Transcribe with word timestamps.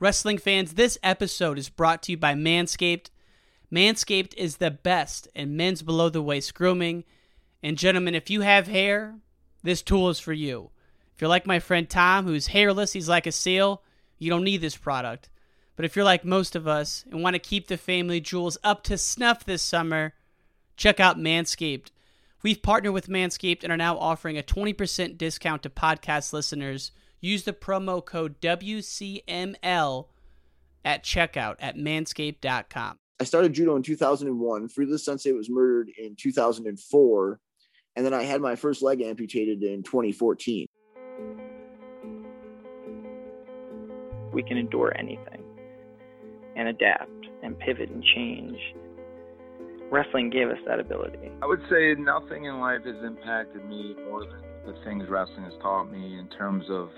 Wrestling 0.00 0.38
fans, 0.38 0.74
this 0.74 0.96
episode 1.02 1.58
is 1.58 1.68
brought 1.68 2.04
to 2.04 2.12
you 2.12 2.16
by 2.16 2.34
Manscaped. 2.34 3.10
Manscaped 3.72 4.32
is 4.36 4.58
the 4.58 4.70
best 4.70 5.26
in 5.34 5.56
men's 5.56 5.82
below 5.82 6.08
the 6.08 6.22
waist 6.22 6.54
grooming. 6.54 7.02
And 7.64 7.76
gentlemen, 7.76 8.14
if 8.14 8.30
you 8.30 8.42
have 8.42 8.68
hair, 8.68 9.16
this 9.64 9.82
tool 9.82 10.08
is 10.08 10.20
for 10.20 10.32
you. 10.32 10.70
If 11.16 11.20
you're 11.20 11.28
like 11.28 11.48
my 11.48 11.58
friend 11.58 11.90
Tom, 11.90 12.26
who's 12.26 12.46
hairless, 12.46 12.92
he's 12.92 13.08
like 13.08 13.26
a 13.26 13.32
seal, 13.32 13.82
you 14.18 14.30
don't 14.30 14.44
need 14.44 14.60
this 14.60 14.76
product. 14.76 15.30
But 15.74 15.84
if 15.84 15.96
you're 15.96 16.04
like 16.04 16.24
most 16.24 16.54
of 16.54 16.68
us 16.68 17.04
and 17.10 17.20
want 17.20 17.34
to 17.34 17.40
keep 17.40 17.66
the 17.66 17.76
family 17.76 18.20
jewels 18.20 18.56
up 18.62 18.84
to 18.84 18.98
snuff 18.98 19.44
this 19.44 19.62
summer, 19.62 20.14
check 20.76 21.00
out 21.00 21.18
Manscaped. 21.18 21.90
We've 22.44 22.62
partnered 22.62 22.94
with 22.94 23.08
Manscaped 23.08 23.64
and 23.64 23.72
are 23.72 23.76
now 23.76 23.98
offering 23.98 24.38
a 24.38 24.44
20% 24.44 25.18
discount 25.18 25.64
to 25.64 25.70
podcast 25.70 26.32
listeners 26.32 26.92
Use 27.20 27.44
the 27.44 27.52
promo 27.52 28.04
code 28.04 28.40
WCML 28.40 30.06
at 30.84 31.04
checkout 31.04 31.56
at 31.58 31.76
manscaped.com. 31.76 32.98
I 33.20 33.24
started 33.24 33.52
judo 33.52 33.74
in 33.74 33.82
2001. 33.82 34.68
Friedless 34.68 35.04
Sensei 35.04 35.32
was 35.32 35.50
murdered 35.50 35.90
in 35.98 36.14
2004. 36.16 37.40
And 37.96 38.06
then 38.06 38.14
I 38.14 38.22
had 38.22 38.40
my 38.40 38.54
first 38.54 38.80
leg 38.80 39.02
amputated 39.02 39.64
in 39.64 39.82
2014. 39.82 40.66
We 44.32 44.42
can 44.44 44.56
endure 44.56 44.96
anything 44.96 45.42
and 46.54 46.68
adapt 46.68 47.10
and 47.42 47.58
pivot 47.58 47.90
and 47.90 48.04
change. 48.14 48.56
Wrestling 49.90 50.30
gave 50.30 50.48
us 50.48 50.58
that 50.66 50.78
ability. 50.78 51.32
I 51.42 51.46
would 51.46 51.62
say 51.68 51.94
nothing 51.94 52.44
in 52.44 52.60
life 52.60 52.84
has 52.84 53.02
impacted 53.04 53.64
me 53.64 53.96
more 54.08 54.20
than 54.20 54.42
the 54.66 54.74
things 54.84 55.08
wrestling 55.08 55.44
has 55.44 55.54
taught 55.62 55.90
me 55.90 56.18
in 56.18 56.28
terms 56.28 56.64
of 56.68 56.90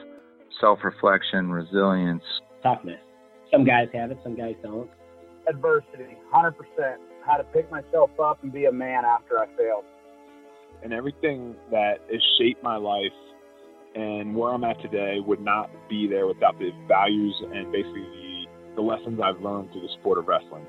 self 0.60 0.80
reflection, 0.84 1.50
resilience, 1.50 2.22
toughness. 2.62 3.00
Some 3.50 3.64
guys 3.64 3.88
have 3.94 4.10
it, 4.10 4.18
some 4.22 4.36
guys 4.36 4.54
don't. 4.62 4.88
Adversity, 5.48 6.16
100%. 6.32 6.54
How 7.26 7.36
to 7.36 7.44
pick 7.44 7.70
myself 7.70 8.10
up 8.22 8.42
and 8.42 8.52
be 8.52 8.66
a 8.66 8.72
man 8.72 9.04
after 9.04 9.38
I 9.38 9.46
failed. 9.56 9.84
And 10.82 10.92
everything 10.92 11.56
that 11.70 11.98
has 12.10 12.22
shaped 12.38 12.62
my 12.62 12.76
life 12.76 13.12
and 13.94 14.34
where 14.34 14.52
I'm 14.52 14.64
at 14.64 14.80
today 14.80 15.18
would 15.20 15.40
not 15.40 15.70
be 15.88 16.06
there 16.08 16.26
without 16.26 16.58
the 16.58 16.70
values 16.86 17.34
and 17.52 17.72
basically 17.72 18.02
the, 18.02 18.44
the 18.76 18.82
lessons 18.82 19.20
I've 19.22 19.40
learned 19.40 19.72
through 19.72 19.82
the 19.82 19.92
sport 20.00 20.18
of 20.18 20.28
wrestling. 20.28 20.64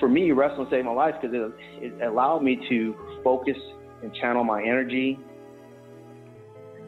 For 0.00 0.08
me, 0.08 0.32
wrestling 0.32 0.66
saved 0.70 0.86
my 0.86 0.92
life 0.92 1.14
because 1.20 1.34
it, 1.34 1.84
it 1.84 2.02
allowed 2.02 2.42
me 2.42 2.58
to 2.68 2.94
focus 3.22 3.56
and 4.02 4.12
channel 4.14 4.44
my 4.44 4.60
energy. 4.60 5.18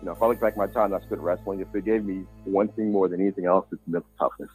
You 0.00 0.06
know, 0.06 0.12
if 0.12 0.22
I 0.22 0.26
look 0.26 0.40
back 0.40 0.56
my 0.56 0.68
time 0.68 0.94
I 0.94 1.00
spent 1.00 1.20
wrestling, 1.20 1.60
if 1.60 1.74
it 1.74 1.84
gave 1.84 2.04
me 2.04 2.24
one 2.44 2.68
thing 2.68 2.92
more 2.92 3.08
than 3.08 3.20
anything 3.20 3.46
else, 3.46 3.66
it's 3.72 3.82
mental 3.88 4.08
toughness. 4.16 4.50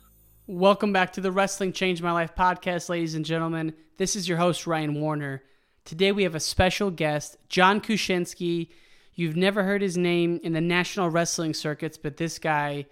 Welcome 0.47 0.93
back 0.93 1.11
to 1.13 1.21
the 1.21 1.33
Wrestling 1.33 1.73
Changed 1.73 2.01
My 2.01 2.13
Life 2.13 2.33
podcast, 2.33 2.87
ladies 2.87 3.13
and 3.13 3.25
gentlemen. 3.25 3.73
This 3.97 4.15
is 4.15 4.27
your 4.27 4.37
host, 4.37 4.65
Ryan 4.65 5.01
Warner. 5.01 5.43
Today 5.83 6.13
we 6.13 6.23
have 6.23 6.35
a 6.35 6.39
special 6.39 6.91
guest, 6.91 7.35
John 7.49 7.81
Kushinsky. 7.81 8.69
You've 9.15 9.35
never 9.35 9.63
heard 9.63 9.81
his 9.81 9.97
name 9.97 10.39
in 10.43 10.53
the 10.53 10.61
national 10.61 11.09
wrestling 11.09 11.53
circuits, 11.53 11.97
but 11.97 12.15
this 12.15 12.39
guy 12.39 12.85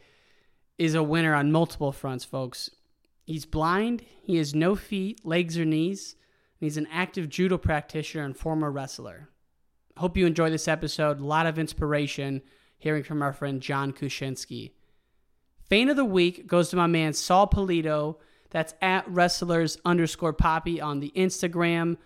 is 0.78 0.94
a 0.94 1.02
winner 1.04 1.34
on 1.34 1.54
multiple 1.54 1.94
fronts, 1.94 2.26
folks. 2.26 2.70
He's 3.24 3.46
blind, 3.46 4.04
he 4.24 4.36
has 4.36 4.54
no 4.54 4.76
feet, 4.76 5.26
legs, 5.26 5.58
or 5.58 5.64
knees, 5.64 6.16
and 6.60 6.66
he's 6.66 6.76
an 6.76 6.88
active 6.92 7.30
judo 7.30 7.58
practitioner 7.58 8.26
and 8.26 8.36
former 8.36 8.70
wrestler. 8.70 9.30
Hope 9.98 10.18
you 10.18 10.26
enjoy 10.26 10.50
this 10.50 10.68
episode. 10.68 11.20
A 11.20 11.26
lot 11.26 11.46
of 11.46 11.60
inspiration 11.60 12.42
hearing 12.78 13.04
from 13.04 13.22
our 13.22 13.34
friend 13.34 13.62
John 13.62 13.94
Kushinsky. 13.94 14.72
Fane 15.70 15.90
of 15.90 15.96
the 15.96 16.06
week 16.06 16.48
goes 16.48 16.70
to 16.70 16.76
my 16.76 16.88
man 16.88 17.14
Saul 17.14 17.48
Polito. 17.48 18.18
That's 18.50 18.74
at 18.82 19.08
wrestlers 19.08 19.78
underscore 19.86 20.34
poppy 20.34 20.82
on 20.82 21.00
the 21.00 21.14
Instagram. 21.16 21.98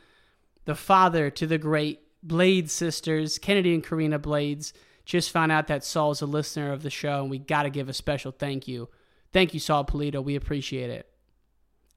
The 0.66 0.76
father 0.76 1.30
to 1.32 1.48
the 1.48 1.58
great 1.58 2.02
Blades 2.22 2.74
sisters, 2.74 3.38
Kennedy 3.38 3.74
and 3.74 3.84
Karina 3.84 4.20
Blades. 4.20 4.74
Just 5.06 5.32
found 5.32 5.52
out 5.52 5.68
that 5.68 5.84
Saul 5.84 6.12
is 6.12 6.22
a 6.22 6.26
listener 6.26 6.72
of 6.72 6.82
the 6.82 6.90
show, 6.90 7.22
and 7.22 7.30
we 7.30 7.38
got 7.38 7.64
to 7.64 7.70
give 7.70 7.90
a 7.90 7.94
special 7.94 8.32
thank 8.32 8.68
you. 8.68 8.90
Thank 9.32 9.54
you, 9.54 9.60
Saul 9.60 9.86
Polito. 9.86 10.24
We 10.24 10.36
appreciate 10.36 10.90
it. 10.90 11.08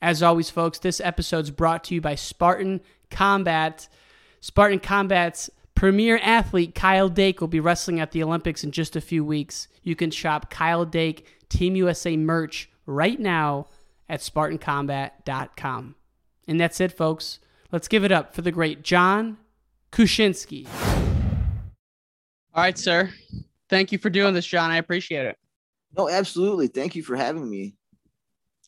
As 0.02 0.22
always, 0.22 0.50
folks, 0.50 0.78
this 0.78 1.00
episode's 1.00 1.50
brought 1.50 1.84
to 1.84 1.94
you 1.94 2.00
by 2.00 2.14
Spartan 2.14 2.82
Combat. 3.10 3.88
Spartan 4.40 4.80
Combat's 4.80 5.50
premier 5.78 6.18
athlete, 6.24 6.74
Kyle 6.74 7.08
Dake, 7.08 7.40
will 7.40 7.46
be 7.46 7.60
wrestling 7.60 8.00
at 8.00 8.10
the 8.10 8.20
Olympics 8.20 8.64
in 8.64 8.72
just 8.72 8.96
a 8.96 9.00
few 9.00 9.24
weeks. 9.24 9.68
You 9.84 9.94
can 9.94 10.10
shop 10.10 10.50
Kyle 10.50 10.84
Dake 10.84 11.24
Team 11.48 11.76
USA 11.76 12.16
merch 12.16 12.68
right 12.84 13.18
now 13.20 13.68
at 14.08 14.18
SpartanCombat.com. 14.18 15.94
And 16.48 16.60
that's 16.60 16.80
it, 16.80 16.90
folks. 16.90 17.38
Let's 17.70 17.86
give 17.86 18.02
it 18.02 18.10
up 18.10 18.34
for 18.34 18.42
the 18.42 18.50
great 18.50 18.82
John 18.82 19.38
Kushinsky. 19.92 20.66
All 22.52 22.64
right, 22.64 22.76
sir. 22.76 23.10
Thank 23.68 23.92
you 23.92 23.98
for 23.98 24.10
doing 24.10 24.34
this, 24.34 24.46
John. 24.46 24.72
I 24.72 24.78
appreciate 24.78 25.26
it. 25.26 25.38
No, 25.96 26.08
absolutely. 26.08 26.66
Thank 26.66 26.96
you 26.96 27.04
for 27.04 27.14
having 27.14 27.48
me. 27.48 27.76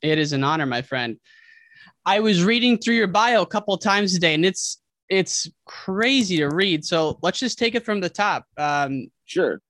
It 0.00 0.20
is 0.20 0.32
an 0.32 0.44
honor, 0.44 0.64
my 0.66 0.82
friend. 0.82 1.18
I 2.06 2.20
was 2.20 2.44
reading 2.44 2.78
through 2.78 2.94
your 2.94 3.08
bio 3.08 3.42
a 3.42 3.46
couple 3.46 3.74
of 3.74 3.80
times 3.80 4.14
today, 4.14 4.34
and 4.34 4.44
it's 4.44 4.80
it's 5.10 5.50
crazy 5.66 6.38
to 6.38 6.48
read. 6.48 6.84
So 6.84 7.18
let's 7.20 7.40
just 7.40 7.58
take 7.58 7.74
it 7.74 7.84
from 7.84 8.00
the 8.00 8.08
top. 8.08 8.46
Um, 8.56 9.10
sure. 9.26 9.60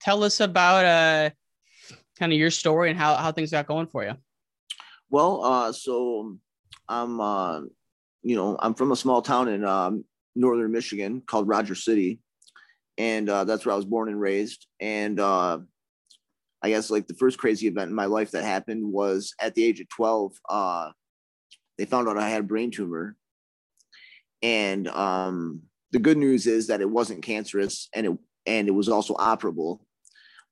Tell 0.00 0.22
us 0.22 0.40
about 0.40 0.84
uh, 0.84 1.30
kind 2.18 2.32
of 2.32 2.38
your 2.38 2.50
story 2.50 2.90
and 2.90 2.98
how, 2.98 3.16
how 3.16 3.32
things 3.32 3.50
got 3.50 3.66
going 3.66 3.86
for 3.86 4.04
you. 4.04 4.12
Well, 5.08 5.42
uh, 5.42 5.72
so 5.72 6.36
I'm, 6.88 7.20
uh, 7.20 7.60
you 8.22 8.36
know, 8.36 8.56
I'm 8.60 8.74
from 8.74 8.92
a 8.92 8.96
small 8.96 9.22
town 9.22 9.48
in 9.48 9.64
um, 9.64 10.04
northern 10.36 10.70
Michigan 10.70 11.22
called 11.26 11.48
Rogers 11.48 11.82
City, 11.82 12.20
and 12.98 13.28
uh, 13.28 13.44
that's 13.44 13.64
where 13.64 13.72
I 13.72 13.76
was 13.76 13.86
born 13.86 14.08
and 14.08 14.20
raised. 14.20 14.66
And 14.78 15.18
uh, 15.18 15.60
I 16.62 16.68
guess 16.68 16.90
like 16.90 17.06
the 17.06 17.14
first 17.14 17.38
crazy 17.38 17.66
event 17.66 17.88
in 17.88 17.96
my 17.96 18.04
life 18.04 18.32
that 18.32 18.44
happened 18.44 18.84
was 18.84 19.34
at 19.40 19.54
the 19.54 19.64
age 19.64 19.80
of 19.80 19.88
12. 19.88 20.32
Uh, 20.48 20.90
they 21.78 21.86
found 21.86 22.08
out 22.08 22.18
I 22.18 22.28
had 22.28 22.42
a 22.42 22.46
brain 22.46 22.70
tumor, 22.70 23.16
and 24.42 24.88
um, 24.88 25.62
the 25.92 25.98
good 25.98 26.18
news 26.18 26.46
is 26.46 26.68
that 26.68 26.80
it 26.80 26.90
wasn't 26.90 27.22
cancerous, 27.22 27.88
and 27.94 28.06
it 28.06 28.18
and 28.46 28.68
it 28.68 28.72
was 28.72 28.88
also 28.88 29.14
operable. 29.14 29.80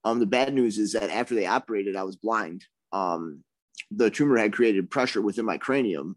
Um, 0.05 0.21
the 0.21 0.27
bad 0.27 0.55
news 0.55 0.79
is 0.79 0.93
that 0.93 1.11
after 1.11 1.35
they 1.35 1.47
operated, 1.47 1.97
I 1.97 2.05
was 2.05 2.17
blind. 2.17 2.65
Um, 2.93 3.43
the 3.91 4.11
tumor 4.11 4.37
had 4.37 4.53
created 4.53 4.91
pressure 4.91 5.23
within 5.23 5.45
my 5.45 5.59
cranium, 5.59 6.17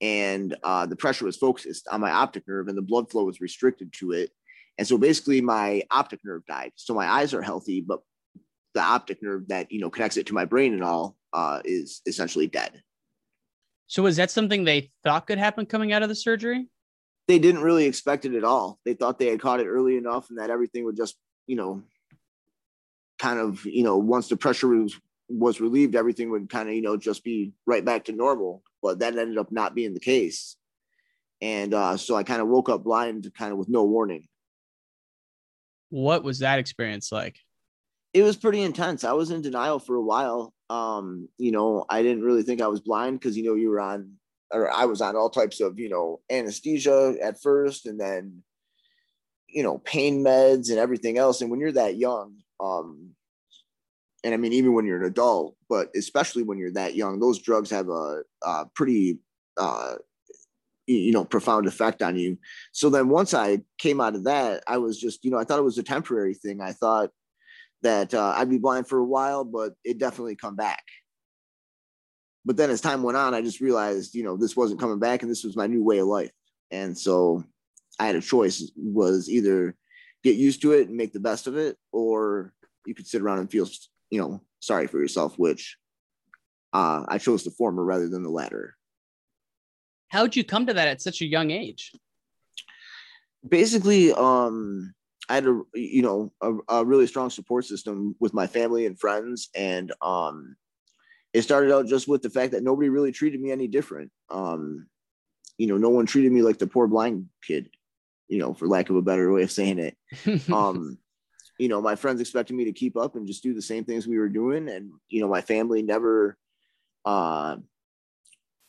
and 0.00 0.56
uh, 0.62 0.86
the 0.86 0.96
pressure 0.96 1.24
was 1.24 1.36
focused 1.36 1.88
on 1.88 2.00
my 2.00 2.10
optic 2.10 2.46
nerve, 2.46 2.68
and 2.68 2.76
the 2.76 2.82
blood 2.82 3.10
flow 3.10 3.24
was 3.24 3.40
restricted 3.40 3.92
to 3.94 4.12
it. 4.12 4.30
And 4.76 4.86
so 4.86 4.98
basically, 4.98 5.40
my 5.40 5.82
optic 5.90 6.20
nerve 6.24 6.44
died. 6.46 6.72
So 6.76 6.94
my 6.94 7.06
eyes 7.06 7.32
are 7.32 7.42
healthy, 7.42 7.80
but 7.80 8.00
the 8.74 8.82
optic 8.82 9.22
nerve 9.22 9.48
that 9.48 9.70
you 9.70 9.80
know 9.80 9.90
connects 9.90 10.16
it 10.16 10.26
to 10.26 10.34
my 10.34 10.44
brain 10.44 10.74
and 10.74 10.82
all 10.82 11.16
uh, 11.32 11.60
is 11.64 12.02
essentially 12.06 12.46
dead. 12.46 12.82
So 13.86 14.02
was 14.02 14.16
that 14.16 14.30
something 14.30 14.64
they 14.64 14.90
thought 15.04 15.26
could 15.26 15.38
happen 15.38 15.66
coming 15.66 15.92
out 15.92 16.02
of 16.02 16.08
the 16.08 16.14
surgery? 16.14 16.66
They 17.26 17.38
didn't 17.38 17.62
really 17.62 17.86
expect 17.86 18.24
it 18.24 18.34
at 18.34 18.44
all. 18.44 18.78
They 18.84 18.94
thought 18.94 19.18
they 19.18 19.28
had 19.28 19.40
caught 19.40 19.60
it 19.60 19.66
early 19.66 19.96
enough 19.96 20.28
and 20.28 20.38
that 20.38 20.50
everything 20.50 20.84
would 20.84 20.96
just, 20.96 21.16
you 21.46 21.56
know, 21.56 21.82
kind 23.18 23.38
of, 23.38 23.64
you 23.64 23.82
know, 23.82 23.96
once 23.96 24.28
the 24.28 24.36
pressure 24.36 24.68
was, 24.68 25.00
was 25.28 25.60
relieved, 25.60 25.96
everything 25.96 26.30
would 26.30 26.50
kind 26.50 26.68
of, 26.68 26.74
you 26.74 26.82
know, 26.82 26.96
just 26.96 27.24
be 27.24 27.52
right 27.66 27.84
back 27.84 28.04
to 28.04 28.12
normal. 28.12 28.62
But 28.82 28.98
that 28.98 29.16
ended 29.16 29.38
up 29.38 29.50
not 29.50 29.74
being 29.74 29.94
the 29.94 30.00
case. 30.00 30.56
And 31.40 31.72
uh, 31.72 31.96
so 31.96 32.14
I 32.14 32.22
kind 32.22 32.42
of 32.42 32.48
woke 32.48 32.68
up 32.68 32.84
blind, 32.84 33.32
kind 33.36 33.52
of 33.52 33.58
with 33.58 33.68
no 33.68 33.84
warning. 33.84 34.28
What 35.88 36.24
was 36.24 36.40
that 36.40 36.58
experience 36.58 37.10
like? 37.10 37.38
It 38.12 38.22
was 38.22 38.36
pretty 38.36 38.62
intense. 38.62 39.02
I 39.04 39.12
was 39.12 39.30
in 39.30 39.42
denial 39.42 39.78
for 39.78 39.96
a 39.96 40.02
while. 40.02 40.52
Um, 40.70 41.28
you 41.38 41.52
know, 41.52 41.84
I 41.88 42.02
didn't 42.02 42.22
really 42.22 42.42
think 42.42 42.60
I 42.60 42.68
was 42.68 42.80
blind 42.80 43.18
because, 43.18 43.36
you 43.36 43.44
know, 43.44 43.54
you 43.54 43.70
were 43.70 43.80
on, 43.80 44.12
or 44.54 44.70
I 44.70 44.84
was 44.84 45.00
on 45.00 45.16
all 45.16 45.28
types 45.28 45.60
of, 45.60 45.78
you 45.78 45.88
know, 45.88 46.20
anesthesia 46.30 47.16
at 47.20 47.42
first 47.42 47.86
and 47.86 48.00
then, 48.00 48.42
you 49.48 49.62
know, 49.62 49.78
pain 49.78 50.24
meds 50.24 50.70
and 50.70 50.78
everything 50.78 51.18
else. 51.18 51.40
And 51.40 51.50
when 51.50 51.60
you're 51.60 51.72
that 51.72 51.96
young, 51.96 52.36
um, 52.60 53.10
and 54.22 54.32
I 54.32 54.36
mean, 54.38 54.52
even 54.52 54.72
when 54.72 54.86
you're 54.86 55.00
an 55.00 55.06
adult, 55.06 55.56
but 55.68 55.88
especially 55.94 56.44
when 56.44 56.56
you're 56.56 56.72
that 56.72 56.94
young, 56.94 57.20
those 57.20 57.40
drugs 57.40 57.68
have 57.70 57.88
a, 57.88 58.22
a 58.42 58.66
pretty 58.74 59.18
uh, 59.58 59.96
you 60.86 61.12
know, 61.12 61.24
profound 61.24 61.66
effect 61.66 62.02
on 62.02 62.16
you. 62.16 62.38
So 62.72 62.90
then 62.90 63.08
once 63.08 63.34
I 63.34 63.60
came 63.78 64.00
out 64.00 64.14
of 64.14 64.24
that, 64.24 64.62
I 64.66 64.78
was 64.78 65.00
just, 65.00 65.24
you 65.24 65.30
know, 65.30 65.38
I 65.38 65.44
thought 65.44 65.58
it 65.58 65.64
was 65.64 65.78
a 65.78 65.82
temporary 65.82 66.34
thing. 66.34 66.60
I 66.60 66.72
thought 66.72 67.10
that 67.82 68.14
uh, 68.14 68.34
I'd 68.36 68.50
be 68.50 68.58
blind 68.58 68.88
for 68.88 68.98
a 68.98 69.04
while, 69.04 69.44
but 69.44 69.74
it 69.84 69.98
definitely 69.98 70.36
come 70.36 70.56
back. 70.56 70.82
But 72.44 72.56
then 72.56 72.70
as 72.70 72.80
time 72.80 73.02
went 73.02 73.16
on, 73.16 73.34
I 73.34 73.40
just 73.40 73.60
realized, 73.60 74.14
you 74.14 74.22
know, 74.22 74.36
this 74.36 74.56
wasn't 74.56 74.80
coming 74.80 74.98
back 74.98 75.22
and 75.22 75.30
this 75.30 75.44
was 75.44 75.56
my 75.56 75.66
new 75.66 75.82
way 75.82 75.98
of 75.98 76.06
life. 76.06 76.30
And 76.70 76.96
so 76.96 77.44
I 77.98 78.06
had 78.06 78.16
a 78.16 78.20
choice 78.20 78.70
was 78.76 79.30
either 79.30 79.74
get 80.22 80.36
used 80.36 80.62
to 80.62 80.72
it 80.72 80.88
and 80.88 80.96
make 80.96 81.12
the 81.12 81.20
best 81.20 81.46
of 81.46 81.56
it, 81.56 81.76
or 81.92 82.52
you 82.86 82.94
could 82.94 83.06
sit 83.06 83.22
around 83.22 83.38
and 83.38 83.50
feel, 83.50 83.68
you 84.10 84.20
know, 84.20 84.40
sorry 84.60 84.86
for 84.86 84.98
yourself, 84.98 85.38
which 85.38 85.76
uh, 86.72 87.04
I 87.08 87.18
chose 87.18 87.44
the 87.44 87.50
former 87.50 87.84
rather 87.84 88.08
than 88.08 88.22
the 88.22 88.30
latter. 88.30 88.76
How'd 90.08 90.36
you 90.36 90.44
come 90.44 90.66
to 90.66 90.74
that 90.74 90.88
at 90.88 91.00
such 91.00 91.20
a 91.20 91.26
young 91.26 91.50
age? 91.50 91.92
Basically, 93.48 94.12
um, 94.12 94.94
I 95.28 95.34
had 95.34 95.46
a 95.46 95.60
you 95.74 96.02
know 96.02 96.32
a, 96.40 96.52
a, 96.68 96.84
really 96.84 97.06
strong 97.06 97.30
support 97.30 97.64
system 97.64 98.14
with 98.20 98.34
my 98.34 98.46
family 98.46 98.86
and 98.86 98.98
friends, 98.98 99.48
and 99.54 99.92
um, 100.02 100.56
it 101.34 101.42
started 101.42 101.72
out 101.72 101.86
just 101.86 102.08
with 102.08 102.22
the 102.22 102.30
fact 102.30 102.52
that 102.52 102.62
nobody 102.62 102.88
really 102.88 103.12
treated 103.12 103.40
me 103.40 103.50
any 103.52 103.68
different. 103.68 104.10
Um, 104.30 104.86
you 105.58 105.66
know, 105.66 105.76
no 105.76 105.90
one 105.90 106.06
treated 106.06 106.32
me 106.32 106.40
like 106.40 106.58
the 106.58 106.66
poor 106.66 106.86
blind 106.86 107.26
kid, 107.46 107.68
you 108.28 108.38
know, 108.38 108.54
for 108.54 108.66
lack 108.66 108.88
of 108.88 108.96
a 108.96 109.02
better 109.02 109.30
way 109.30 109.42
of 109.42 109.52
saying 109.52 109.78
it. 109.78 109.96
um, 110.52 110.96
you 111.58 111.68
know, 111.68 111.82
my 111.82 111.94
friends 111.94 112.20
expected 112.20 112.54
me 112.54 112.64
to 112.64 112.72
keep 112.72 112.96
up 112.96 113.14
and 113.16 113.26
just 113.26 113.42
do 113.42 113.52
the 113.52 113.62
same 113.62 113.84
things 113.84 114.06
we 114.06 114.18
were 114.18 114.30
doing, 114.30 114.68
and 114.70 114.90
you 115.08 115.20
know, 115.20 115.28
my 115.28 115.42
family 115.42 115.82
never 115.82 116.38
uh, 117.04 117.56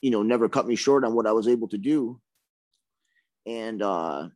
you 0.02 0.12
know, 0.12 0.22
never 0.22 0.50
cut 0.50 0.68
me 0.68 0.76
short 0.76 1.04
on 1.04 1.16
what 1.16 1.28
I 1.28 1.32
was 1.32 1.48
able 1.48 1.68
to 1.70 1.78
do. 1.78 2.20
And 3.46 3.82
uh, 3.82 4.28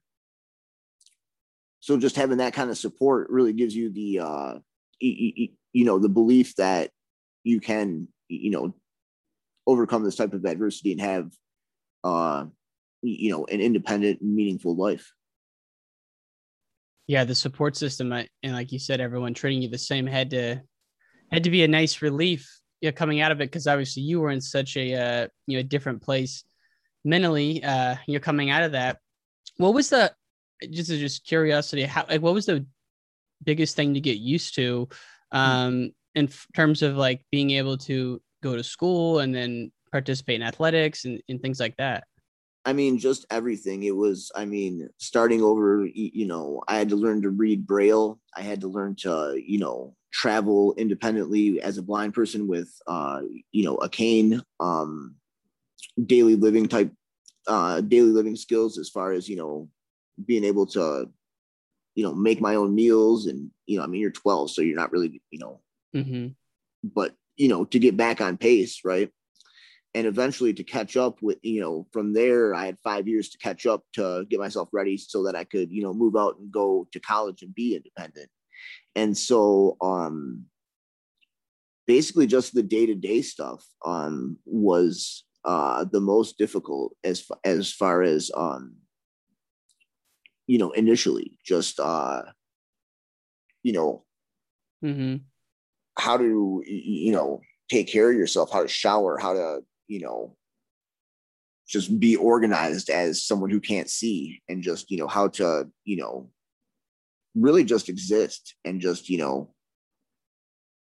so 1.80 1.98
just 1.98 2.16
having 2.16 2.38
that 2.38 2.54
kind 2.54 2.70
of 2.70 2.78
support 2.78 3.30
really 3.30 3.54
gives 3.54 3.76
you 3.76 3.92
the, 3.92 4.20
uh, 4.20 4.54
you, 5.00 5.50
you 5.74 5.86
know, 5.86 6.00
the 6.00 6.10
belief 6.10 6.56
that 6.56 6.92
you 7.44 7.60
can, 7.60 8.08
you 8.30 8.52
know, 8.52 8.74
overcome 9.68 10.04
this 10.04 10.16
type 10.16 10.34
of 10.34 10.46
adversity 10.46 10.94
and 10.94 11.02
have, 11.02 11.32
uh, 12.04 12.46
you 13.02 13.30
know, 13.30 13.46
an 13.46 13.60
independent, 13.60 14.22
meaningful 14.22 14.76
life. 14.76 15.12
Yeah, 17.08 17.24
the 17.24 17.36
support 17.36 17.76
system, 17.76 18.12
and 18.14 18.30
like 18.44 18.72
you 18.72 18.80
said, 18.80 19.02
everyone 19.02 19.34
treating 19.34 19.62
you 19.62 19.70
the 19.70 19.78
same 19.78 20.06
had 20.06 20.30
to 20.30 20.62
had 21.32 21.44
to 21.44 21.50
be 21.50 21.64
a 21.64 21.68
nice 21.68 22.02
relief 22.02 22.60
you 22.82 22.90
know, 22.90 22.94
coming 22.94 23.20
out 23.22 23.32
of 23.32 23.42
it 23.42 23.46
because 23.46 23.68
obviously 23.68 24.04
you 24.04 24.20
were 24.20 24.30
in 24.30 24.42
such 24.42 24.78
a 24.78 24.94
uh, 24.94 25.28
you 25.48 25.58
know 25.58 25.64
different 25.64 26.02
place 26.02 26.44
mentally. 27.04 27.64
Uh, 27.64 27.96
you're 28.08 28.20
coming 28.20 28.50
out 28.50 28.64
of 28.64 28.74
that. 28.74 29.00
What 29.58 29.74
was 29.74 29.90
the 29.90 30.14
just 30.70 30.90
just 30.90 31.26
curiosity? 31.26 31.84
How 31.84 32.06
like 32.08 32.22
what 32.22 32.34
was 32.34 32.46
the 32.46 32.66
biggest 33.44 33.76
thing 33.76 33.94
to 33.94 34.02
get 34.02 34.18
used 34.18 34.56
to 34.56 34.88
um, 35.32 35.92
in 36.16 36.26
f- 36.26 36.48
terms 36.56 36.82
of 36.82 36.96
like 36.96 37.22
being 37.32 37.52
able 37.52 37.78
to 37.78 38.22
go 38.42 38.56
to 38.56 38.64
school 38.64 39.20
and 39.20 39.34
then 39.34 39.72
participate 39.92 40.42
in 40.42 40.48
athletics 40.48 41.06
and, 41.06 41.22
and 41.30 41.42
things 41.42 41.60
like 41.60 41.76
that? 41.78 42.06
I 42.66 42.74
mean, 42.74 43.00
just 43.00 43.26
everything. 43.32 43.84
It 43.84 43.96
was, 43.96 44.32
I 44.36 44.46
mean, 44.46 44.90
starting 44.98 45.42
over, 45.42 45.88
you 45.94 46.28
know, 46.28 46.62
I 46.68 46.76
had 46.76 46.90
to 46.90 46.96
learn 46.96 47.22
to 47.22 47.30
read 47.30 47.66
Braille. 47.66 48.20
I 48.36 48.42
had 48.42 48.62
to 48.62 48.68
learn 48.68 48.96
to, 48.98 49.42
you 49.44 49.60
know, 49.60 49.96
travel 50.12 50.74
independently 50.78 51.62
as 51.62 51.78
a 51.78 51.84
blind 51.84 52.14
person 52.14 52.48
with 52.48 52.70
uh, 52.88 53.22
you 53.52 53.64
know 53.64 53.76
a 53.78 53.90
cane 53.90 54.42
um, 54.60 55.16
daily 56.06 56.36
living 56.36 56.68
type 56.68 56.92
uh, 57.48 57.82
daily 57.82 58.12
living 58.12 58.36
skills 58.36 58.78
as 58.78 58.90
far 58.90 59.12
as 59.12 59.30
you 59.30 59.36
know 59.36 59.70
being 60.26 60.44
able 60.44 60.66
to 60.66 61.10
you 61.96 62.04
know 62.04 62.14
make 62.14 62.42
my 62.42 62.56
own 62.56 62.74
meals 62.74 63.28
and 63.28 63.50
you 63.66 63.78
know 63.78 63.84
i 63.84 63.88
mean 63.88 64.02
you're 64.02 64.12
12 64.12 64.52
so 64.52 64.62
you're 64.62 64.76
not 64.76 64.92
really 64.92 65.22
you 65.32 65.40
know 65.40 65.62
mm-hmm. 65.96 66.28
but 66.84 67.16
you 67.38 67.48
know 67.48 67.66
to 67.66 67.80
get 67.80 67.98
back 67.98 68.22
on 68.22 68.38
pace 68.38 68.82
right 68.84 69.10
and 69.96 70.06
eventually 70.06 70.54
to 70.54 70.64
catch 70.64 70.96
up 70.96 71.22
with 71.22 71.38
you 71.42 71.62
know 71.62 71.88
from 71.92 72.14
there 72.14 72.54
i 72.54 72.66
had 72.66 72.78
five 72.84 73.08
years 73.08 73.30
to 73.30 73.38
catch 73.38 73.66
up 73.66 73.84
to 73.94 74.26
get 74.30 74.40
myself 74.40 74.70
ready 74.72 74.98
so 74.98 75.24
that 75.24 75.36
i 75.36 75.44
could 75.44 75.72
you 75.72 75.82
know 75.82 75.94
move 75.94 76.16
out 76.16 76.38
and 76.40 76.52
go 76.52 76.88
to 76.92 77.00
college 77.00 77.42
and 77.42 77.56
be 77.56 77.76
independent 77.76 78.30
and 78.96 79.18
so 79.18 79.78
um 79.82 80.46
basically 81.88 82.28
just 82.28 82.54
the 82.54 82.64
day-to-day 82.64 83.22
stuff 83.22 83.66
um 83.86 84.38
was 84.46 85.24
uh 85.46 85.86
the 85.92 86.02
most 86.02 86.38
difficult 86.38 86.94
as 87.04 87.26
as 87.44 87.72
far 87.72 88.04
as 88.04 88.30
um 88.36 88.76
you 90.46 90.58
know 90.58 90.72
initially 90.72 91.38
just 91.44 91.80
uh 91.80 92.22
you 93.64 93.74
know 93.74 94.04
mm-hmm. 94.84 95.16
How 96.00 96.18
to 96.18 96.64
you 96.66 97.12
know 97.12 97.42
take 97.70 97.88
care 97.88 98.10
of 98.10 98.18
yourself 98.18 98.52
how 98.52 98.62
to 98.62 98.68
shower 98.68 99.18
how 99.18 99.34
to 99.34 99.60
you 99.88 100.00
know 100.00 100.36
just 101.68 102.00
be 102.00 102.16
organized 102.16 102.90
as 102.90 103.24
someone 103.24 103.52
who 103.52 103.60
can't 103.60 103.90
see 103.90 104.42
and 104.50 104.64
just 104.64 104.90
you 104.90 104.98
know 104.98 105.08
how 105.08 105.28
to 105.28 105.70
you 105.86 105.98
know 105.98 106.30
really 107.36 107.64
just 107.64 107.90
exist 107.90 108.56
and 108.66 108.82
just 108.82 109.10
you 109.10 109.20
know 109.20 109.54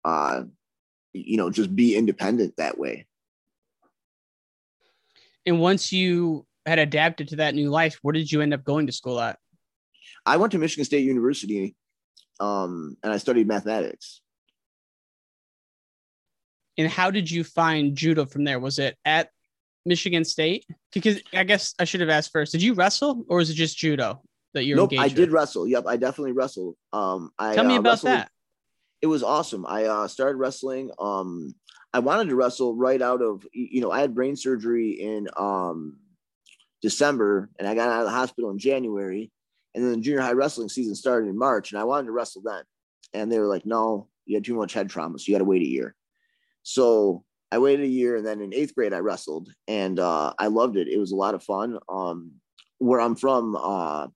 uh 0.04 0.44
you 1.14 1.38
know 1.38 1.50
just 1.50 1.74
be 1.76 1.96
independent 1.96 2.54
that 2.58 2.78
way. 2.78 3.08
And 5.46 5.60
once 5.60 5.92
you 5.92 6.46
had 6.66 6.80
adapted 6.80 7.30
to 7.30 7.36
that 7.38 7.56
new 7.56 7.70
life 7.70 8.00
where 8.02 8.14
did 8.14 8.32
you 8.32 8.42
end 8.42 8.54
up 8.54 8.64
going 8.64 8.88
to 8.88 8.94
school 8.94 9.20
at? 9.20 9.38
I 10.26 10.38
went 10.38 10.52
to 10.52 10.58
michigan 10.58 10.86
state 10.86 11.06
university 11.06 11.76
um 12.40 12.98
and 13.04 13.14
i 13.14 13.18
studied 13.18 13.48
mathematics 13.48 14.23
and 16.78 16.90
how 16.90 17.12
did 17.12 17.30
you 17.30 17.44
find 17.44 17.96
judo 17.96 18.26
from 18.26 18.44
there 18.44 18.60
was 18.60 18.80
it 18.80 18.98
at 19.06 19.30
michigan 19.86 20.24
state 20.24 20.66
because 20.94 21.22
i 21.34 21.44
guess 21.44 21.74
i 21.80 21.84
should 21.84 22.00
have 22.00 22.10
asked 22.10 22.32
first 22.32 22.52
did 22.52 22.62
you 22.62 22.74
wrestle 22.74 23.26
or 23.28 23.38
was 23.38 23.50
it 23.50 23.56
just 23.56 23.78
judo 23.78 24.22
that 24.54 24.66
you're 24.66 24.80
engaged? 24.80 25.02
nope, 25.02 25.06
I 25.06 25.14
did 25.14 25.32
wrestle. 25.32 25.68
Yep, 25.68 25.86
I 25.88 25.98
definitely 25.98 26.32
wrestled. 26.32 26.76
Um, 26.92 27.32
I 27.38 27.56
tell 27.56 27.64
me 27.64 27.76
uh, 27.76 27.80
about 27.80 28.02
that. 28.04 28.30
It 29.02 29.08
was 29.08 29.24
awesome. 29.24 29.66
I 29.68 29.86
uh, 29.86 30.08
started 30.08 30.38
wrestling. 30.38 30.92
Um, 31.00 31.54
I 31.94 32.00
wanted 32.00 32.30
to 32.30 32.36
wrestle 32.36 32.76
right 32.76 33.02
out 33.02 33.22
of 33.22 33.46
you 33.52 33.82
know 33.82 33.92
I 33.92 34.00
had 34.00 34.16
brain 34.16 34.36
surgery 34.36 34.92
in 34.92 35.28
um 35.36 35.98
December, 36.82 37.50
and 37.60 37.68
I 37.68 37.76
got 37.76 37.90
out 37.90 38.02
of 38.02 38.06
the 38.06 38.12
hospital 38.12 38.52
in 38.52 38.60
January, 38.60 39.32
and 39.76 39.84
then 39.84 39.92
the 39.94 40.02
junior 40.02 40.22
high 40.22 40.34
wrestling 40.34 40.70
season 40.70 40.96
started 40.96 41.30
in 41.30 41.38
March, 41.38 41.72
and 41.72 41.80
I 41.80 41.84
wanted 41.84 42.08
to 42.08 42.12
wrestle 42.12 42.44
then, 42.44 42.64
and 43.14 43.32
they 43.32 43.40
were 43.40 43.48
like, 43.48 43.66
"No, 43.66 44.08
you 44.26 44.38
had 44.38 44.46
too 44.46 44.56
much 44.56 44.74
head 44.74 44.90
trauma, 44.90 45.20
so 45.20 45.26
you 45.28 45.34
got 45.34 45.40
to 45.40 45.46
wait 45.46 45.62
a 45.62 45.68
year." 45.68 45.96
So 46.64 47.24
I 47.52 47.60
waited 47.60 47.86
a 47.86 47.90
year, 47.90 48.16
and 48.16 48.26
then 48.26 48.42
in 48.42 48.54
eighth 48.54 48.74
grade 48.74 48.94
I 48.94 49.00
wrestled, 49.00 49.50
and 49.68 50.00
uh, 50.00 50.34
I 50.40 50.48
loved 50.48 50.78
it. 50.78 50.88
It 50.88 50.98
was 50.98 51.12
a 51.12 51.16
lot 51.16 51.36
of 51.36 51.44
fun. 51.44 51.78
Um, 51.88 52.32
where 52.80 53.00
I'm 53.00 53.16
from, 53.16 53.56
uh, 53.56 54.08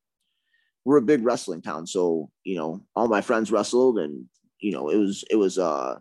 we're 0.83 0.97
a 0.97 1.01
big 1.01 1.23
wrestling 1.23 1.61
town. 1.61 1.87
So, 1.87 2.29
you 2.43 2.55
know, 2.55 2.81
all 2.95 3.07
my 3.07 3.21
friends 3.21 3.51
wrestled 3.51 3.99
and, 3.99 4.25
you 4.59 4.71
know, 4.71 4.89
it 4.89 4.97
was, 4.97 5.23
it 5.29 5.35
was, 5.35 5.57
uh, 5.57 5.99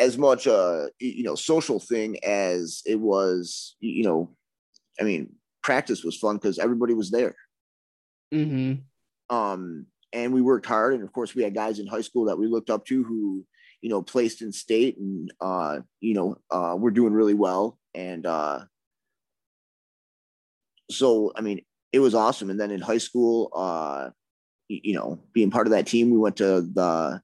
as 0.00 0.16
much 0.16 0.46
a 0.46 0.88
you 0.98 1.22
know 1.22 1.34
social 1.34 1.78
thing 1.78 2.16
as 2.24 2.82
it 2.86 2.98
was 2.98 3.76
you 3.80 4.02
know 4.02 4.34
i 4.98 5.04
mean 5.04 5.30
practice 5.62 6.02
was 6.02 6.16
fun 6.16 6.36
because 6.36 6.58
everybody 6.58 6.94
was 6.94 7.10
there 7.10 7.36
mm-hmm. 8.32 8.80
um 9.34 9.84
and 10.12 10.32
we 10.32 10.42
worked 10.42 10.66
hard 10.66 10.94
and 10.94 11.02
of 11.02 11.12
course 11.12 11.34
we 11.34 11.42
had 11.42 11.54
guys 11.54 11.78
in 11.78 11.86
high 11.86 12.00
school 12.00 12.26
that 12.26 12.38
we 12.38 12.46
looked 12.46 12.70
up 12.70 12.84
to 12.84 13.04
who 13.04 13.44
you 13.80 13.88
know 13.88 14.02
placed 14.02 14.42
in 14.42 14.52
state 14.52 14.98
and 14.98 15.32
uh 15.40 15.78
you 16.00 16.14
know 16.14 16.36
uh 16.50 16.74
we're 16.76 16.90
doing 16.90 17.12
really 17.12 17.34
well 17.34 17.78
and 17.94 18.26
uh 18.26 18.60
so 20.90 21.32
i 21.36 21.40
mean 21.40 21.60
it 21.92 22.00
was 22.00 22.14
awesome. 22.14 22.50
And 22.50 22.60
then 22.60 22.70
in 22.70 22.80
high 22.80 22.98
school, 22.98 23.50
uh, 23.54 24.10
you 24.68 24.94
know, 24.94 25.20
being 25.32 25.50
part 25.50 25.66
of 25.66 25.72
that 25.72 25.86
team, 25.86 26.10
we 26.10 26.18
went 26.18 26.36
to 26.36 26.60
the 26.60 27.20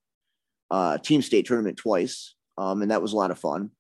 uh, 0.71 0.99
team 0.99 1.23
state 1.23 1.47
tournament 1.47 1.77
twice, 1.77 2.35
um, 2.59 2.83
and 2.83 2.91
that 2.91 3.03
was 3.03 3.13
a 3.13 3.17
lot 3.17 3.31
of 3.31 3.39
fun. 3.39 3.71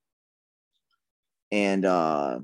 And 1.50 1.84
uh, 1.84 2.40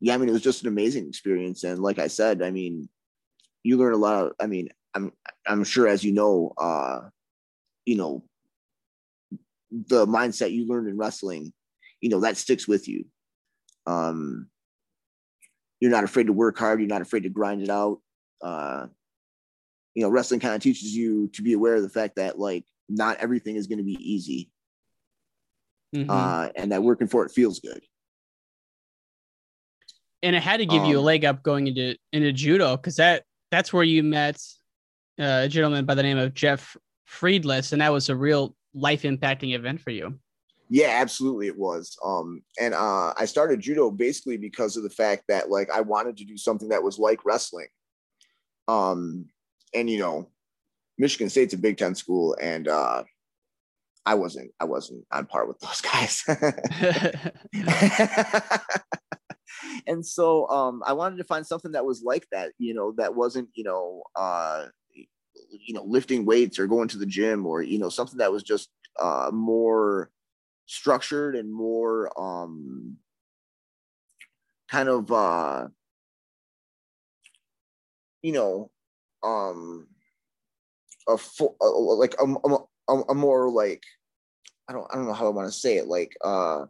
yeah, 0.00 0.14
I 0.14 0.16
mean, 0.18 0.28
it 0.28 0.32
was 0.32 0.42
just 0.42 0.62
an 0.62 0.68
amazing 0.68 1.08
experience. 1.08 1.64
And 1.64 1.80
like 1.80 1.98
I 1.98 2.06
said, 2.06 2.42
I 2.42 2.50
mean, 2.50 2.88
you 3.64 3.76
learn 3.76 3.94
a 3.94 3.98
lot 3.98 4.26
of. 4.26 4.32
I 4.40 4.46
mean, 4.46 4.68
I'm 4.94 5.12
I'm 5.46 5.64
sure 5.64 5.86
as 5.88 6.02
you 6.04 6.12
know, 6.12 6.52
uh, 6.58 7.08
you 7.84 7.96
know, 7.96 8.24
the 9.70 10.06
mindset 10.06 10.52
you 10.52 10.66
learned 10.66 10.88
in 10.88 10.96
wrestling, 10.96 11.52
you 12.00 12.08
know, 12.10 12.20
that 12.20 12.36
sticks 12.36 12.66
with 12.66 12.88
you. 12.88 13.04
Um, 13.86 14.48
you're 15.80 15.90
not 15.90 16.04
afraid 16.04 16.26
to 16.26 16.32
work 16.32 16.58
hard. 16.58 16.80
You're 16.80 16.88
not 16.88 17.02
afraid 17.02 17.22
to 17.22 17.28
grind 17.30 17.62
it 17.62 17.70
out. 17.70 18.00
Uh, 18.42 18.86
you 19.94 20.02
know, 20.02 20.08
wrestling 20.10 20.40
kind 20.40 20.54
of 20.54 20.62
teaches 20.62 20.94
you 20.94 21.28
to 21.34 21.42
be 21.42 21.52
aware 21.52 21.76
of 21.76 21.82
the 21.82 21.88
fact 21.88 22.16
that 22.16 22.38
like 22.38 22.64
not 22.88 23.18
everything 23.18 23.56
is 23.56 23.66
going 23.66 23.78
to 23.78 23.84
be 23.84 23.98
easy, 24.00 24.50
mm-hmm. 25.94 26.10
uh, 26.10 26.48
and 26.56 26.72
that 26.72 26.82
working 26.82 27.06
for 27.06 27.24
it 27.24 27.32
feels 27.32 27.60
good. 27.60 27.80
and 30.22 30.36
it 30.36 30.42
had 30.42 30.58
to 30.58 30.66
give 30.66 30.84
you 30.84 30.96
a 30.96 31.00
Um, 31.00 31.04
leg 31.04 31.24
up 31.24 31.42
going 31.42 31.66
into 31.66 31.96
into 32.12 32.32
judo 32.32 32.76
because 32.76 32.96
that 32.96 33.24
that's 33.50 33.72
where 33.72 33.84
you 33.84 34.02
met 34.02 34.38
uh, 35.20 35.42
a 35.44 35.48
gentleman 35.48 35.84
by 35.84 35.94
the 35.94 36.02
name 36.02 36.18
of 36.18 36.34
Jeff 36.34 36.76
Friedless, 37.04 37.72
and 37.72 37.82
that 37.82 37.92
was 37.92 38.08
a 38.08 38.16
real 38.16 38.56
life 38.74 39.02
impacting 39.02 39.54
event 39.54 39.80
for 39.80 39.90
you. 39.90 40.18
Yeah, 40.68 40.98
absolutely 41.00 41.48
it 41.48 41.58
was. 41.58 41.96
Um, 42.04 42.42
and 42.58 42.74
uh, 42.74 43.12
I 43.16 43.24
started 43.24 43.60
judo 43.60 43.90
basically 43.90 44.36
because 44.36 44.76
of 44.76 44.84
the 44.84 44.90
fact 44.90 45.24
that 45.28 45.50
like 45.50 45.68
I 45.70 45.80
wanted 45.80 46.16
to 46.18 46.24
do 46.24 46.36
something 46.36 46.68
that 46.68 46.82
was 46.82 46.98
like 46.98 47.24
wrestling. 47.24 47.68
Um, 48.68 49.26
and 49.74 49.90
you 49.90 49.98
know, 49.98 50.30
Michigan 50.96 51.28
State's 51.28 51.54
a 51.54 51.58
Big 51.58 51.76
Ten 51.76 51.96
school, 51.96 52.36
and 52.40 52.68
uh, 52.68 53.02
I 54.06 54.14
wasn't 54.14 54.52
I 54.60 54.64
wasn't 54.64 55.04
on 55.10 55.26
par 55.26 55.46
with 55.46 55.58
those 55.58 55.80
guys. 55.82 56.22
and 59.86 60.06
so 60.06 60.48
um, 60.48 60.82
I 60.86 60.92
wanted 60.92 61.16
to 61.16 61.24
find 61.24 61.46
something 61.46 61.72
that 61.72 61.84
was 61.84 62.02
like 62.04 62.28
that, 62.30 62.52
you 62.58 62.74
know, 62.74 62.92
that 62.96 63.16
wasn't 63.16 63.48
you 63.54 63.64
know 63.64 64.04
uh, 64.14 64.66
you 65.50 65.74
know 65.74 65.84
lifting 65.84 66.24
weights 66.24 66.58
or 66.58 66.66
going 66.66 66.88
to 66.88 66.98
the 66.98 67.06
gym 67.06 67.46
or 67.46 67.62
you 67.62 67.78
know 67.78 67.88
something 67.88 68.18
that 68.18 68.32
was 68.32 68.42
just 68.42 68.70
uh, 68.98 69.30
more 69.32 70.10
structured 70.66 71.34
and 71.34 71.52
more 71.52 72.12
um 72.20 72.96
kind 74.70 74.88
of 74.88 75.10
uh 75.10 75.66
you 78.22 78.32
know 78.32 78.70
um 79.22 79.88
a 81.08 81.18
full 81.18 81.56
like 81.98 82.14
a, 82.20 82.24
a, 82.88 82.94
a 83.08 83.14
more 83.14 83.50
like 83.50 83.82
i 84.68 84.72
don't 84.72 84.86
i 84.92 84.96
don't 84.96 85.06
know 85.06 85.12
how 85.12 85.26
i 85.26 85.30
want 85.30 85.48
to 85.48 85.58
say 85.58 85.76
it 85.76 85.88
like 85.88 86.16
uh 86.22 86.64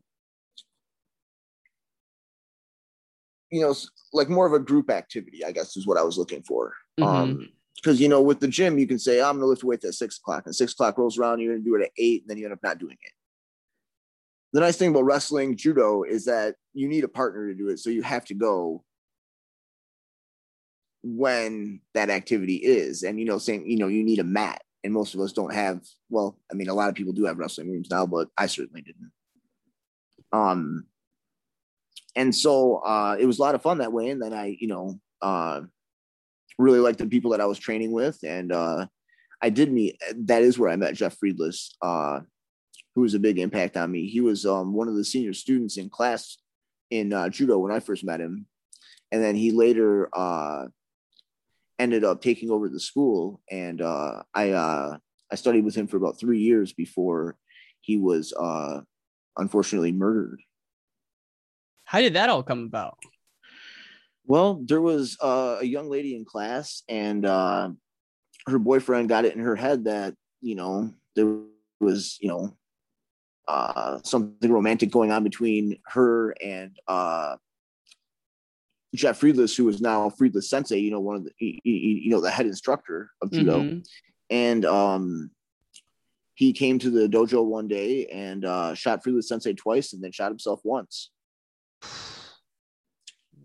you 3.51 3.61
know 3.61 3.75
like 4.15 4.31
more 4.31 4.47
of 4.47 4.55
a 4.55 4.59
group 4.59 4.89
activity 4.91 5.45
i 5.45 5.53
guess 5.53 5.77
is 5.77 5.87
what 5.87 5.99
i 5.99 6.03
was 6.03 6.17
looking 6.17 6.43
for. 6.43 6.73
Um 6.99 7.51
because 7.83 8.01
you 8.01 8.09
know 8.09 8.21
with 8.21 8.41
the 8.41 8.49
gym 8.49 8.79
you 8.79 8.87
can 8.87 8.99
say 8.99 9.21
i'm 9.21 9.37
gonna 9.37 9.47
lift 9.47 9.65
weights 9.65 9.85
at 9.85 9.95
six 9.95 10.19
o'clock 10.19 10.43
and 10.47 10.55
six 10.55 10.73
o'clock 10.73 10.99
rolls 10.99 11.19
around 11.19 11.41
you're 11.41 11.55
gonna 11.55 11.65
do 11.65 11.75
it 11.75 11.83
at 11.83 11.91
eight 11.99 12.23
and 12.23 12.31
then 12.31 12.39
you 12.39 12.45
end 12.45 12.53
up 12.53 12.63
not 12.63 12.79
doing 12.79 12.97
it. 13.01 13.13
The 14.53 14.61
nice 14.61 14.77
thing 14.77 14.91
about 14.91 15.05
wrestling 15.05 15.57
judo 15.57 16.03
is 16.03 16.25
that 16.25 16.57
you 16.75 16.89
need 16.89 17.05
a 17.05 17.09
partner 17.09 17.49
to 17.49 17.55
do 17.55 17.69
it 17.69 17.79
so 17.79 17.91
you 17.91 18.03
have 18.03 18.25
to 18.27 18.35
go 18.35 18.85
when 21.03 21.81
that 21.95 22.11
activity 22.11 22.57
is. 22.57 23.03
And 23.03 23.19
you 23.19 23.25
know 23.25 23.39
saying 23.39 23.71
you 23.71 23.79
know 23.79 23.89
you 23.89 24.05
need 24.05 24.19
a 24.19 24.25
mat 24.25 24.63
and 24.83 24.93
most 24.93 25.15
of 25.15 25.21
us 25.21 25.33
don't 25.33 25.53
have 25.53 25.83
well 26.09 26.39
i 26.51 26.55
mean 26.55 26.69
a 26.69 26.75
lot 26.75 26.89
of 26.89 26.95
people 26.95 27.13
do 27.13 27.25
have 27.25 27.39
wrestling 27.39 27.71
rooms 27.71 27.91
now 27.91 28.07
but 28.07 28.29
i 28.37 28.47
certainly 28.47 28.83
didn't. 28.83 29.13
Um 30.33 30.87
and 32.17 32.35
so 32.35 32.77
uh 32.79 33.17
it 33.19 33.27
was 33.27 33.39
a 33.39 33.43
lot 33.43 33.55
of 33.55 33.63
fun 33.63 33.79
that 33.79 33.93
way 33.93 34.11
and 34.11 34.21
then 34.21 34.33
i 34.33 34.57
you 34.59 34.67
know 34.67 35.01
uh 35.23 35.61
really 36.59 36.79
liked 36.79 36.99
the 36.99 37.07
people 37.07 37.31
that 37.31 37.41
i 37.41 37.47
was 37.47 37.59
training 37.59 37.93
with 37.93 38.19
and 38.23 38.53
uh 38.53 38.87
i 39.43 39.51
did 39.51 39.73
meet 39.73 40.01
that 40.15 40.43
is 40.43 40.59
where 40.59 40.71
i 40.71 40.77
met 40.77 40.95
jeff 40.95 41.17
friedless 41.19 41.77
uh 41.83 42.21
who 42.95 43.03
was 43.03 43.15
a 43.15 43.21
big 43.21 43.39
impact 43.39 43.77
on 43.77 43.91
me. 43.91 44.09
He 44.09 44.21
was 44.21 44.45
um, 44.45 44.73
one 44.73 44.89
of 44.89 44.95
the 44.95 45.05
senior 45.05 45.33
students 45.33 45.77
in 45.77 45.89
class 45.89 46.39
in 46.91 47.13
uh, 47.13 47.29
judo 47.29 47.59
when 47.59 47.73
I 47.73 47.81
first 47.81 48.05
met 48.05 48.21
him, 48.21 48.47
and 49.13 49.23
then 49.23 49.37
he 49.37 49.53
later 49.53 50.09
uh, 50.13 50.67
ended 51.79 52.05
up 52.05 52.21
taking 52.21 52.51
over 52.51 52.69
the 52.69 52.81
school. 52.81 53.41
And 53.51 53.81
uh, 53.81 54.23
I 54.35 54.51
uh, 54.51 54.99
I 55.31 55.35
studied 55.37 55.65
with 55.65 55.75
him 55.75 55.87
for 55.87 55.97
about 55.97 56.19
three 56.19 56.41
years 56.41 56.73
before 56.73 57.37
he 57.81 57.97
was 57.97 58.35
unfortunately 59.37 59.93
murdered. 59.93 60.43
How 61.85 62.01
did 62.01 62.15
that 62.15 62.29
all 62.29 62.43
come 62.43 62.65
about? 62.65 62.99
Well, 64.31 64.63
there 64.65 64.81
was 64.81 65.17
uh, 65.21 65.57
a 65.61 65.65
young 65.65 65.91
lady 65.91 66.15
in 66.15 66.25
class, 66.25 66.85
and 66.89 67.27
uh, 67.27 67.71
her 68.47 68.61
boyfriend 68.61 69.09
got 69.09 69.25
it 69.25 69.35
in 69.35 69.41
her 69.41 69.57
head 69.57 69.87
that 69.87 70.15
you 70.41 70.55
know 70.55 70.95
there 71.17 71.39
was 71.81 72.17
you 72.21 72.29
know 72.29 72.57
uh, 73.49 73.99
something 74.05 74.53
romantic 74.53 74.93
going 74.93 75.11
on 75.11 75.25
between 75.25 75.79
her 75.87 76.31
and 76.41 76.77
uh, 76.87 77.35
Jeff 78.95 79.19
Friedless, 79.19 79.57
who 79.57 79.69
is 79.69 79.81
now 79.81 80.11
Friedless 80.11 80.49
Sensei. 80.49 80.79
You 80.79 80.93
know, 80.93 81.01
one 81.01 81.17
of 81.17 81.25
the 81.25 81.33
he- 81.37 81.61
he- 81.65 82.03
you 82.05 82.11
know 82.13 82.21
the 82.21 82.31
head 82.31 82.47
instructor 82.47 83.11
of 83.21 83.33
judo, 83.33 83.63
Mhm. 83.63 83.85
and 84.31 84.65
um, 84.65 85.33
he 86.37 86.53
came 86.53 86.79
to 86.79 86.91
the 86.91 87.09
dojo 87.09 87.45
one 87.45 87.67
day 87.67 88.07
and 88.07 88.45
uh, 88.45 88.75
shot 88.75 89.03
Friedless 89.03 89.27
Sensei 89.27 89.55
twice, 89.55 89.93
and 89.93 90.01
then 90.01 90.13
shot 90.13 90.31
himself 90.31 90.61
once. 90.63 91.11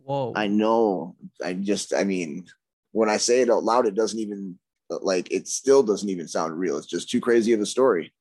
Whoa. 0.06 0.34
I 0.36 0.48
know. 0.48 1.16
I 1.44 1.54
just, 1.54 1.94
I 1.94 2.04
mean, 2.04 2.46
when 2.92 3.10
I 3.10 3.18
say 3.18 3.42
it 3.42 3.50
out 3.50 3.64
loud, 3.64 3.88
it 3.88 3.96
doesn't 3.96 4.20
even 4.20 4.60
like 4.90 5.32
it 5.32 5.48
still 5.48 5.82
doesn't 5.82 6.10
even 6.10 6.28
sound 6.28 6.58
real. 6.60 6.78
It's 6.78 6.86
just 6.86 7.10
too 7.10 7.20
crazy 7.20 7.54
of 7.54 7.60
a 7.60 7.66
story. 7.66 8.14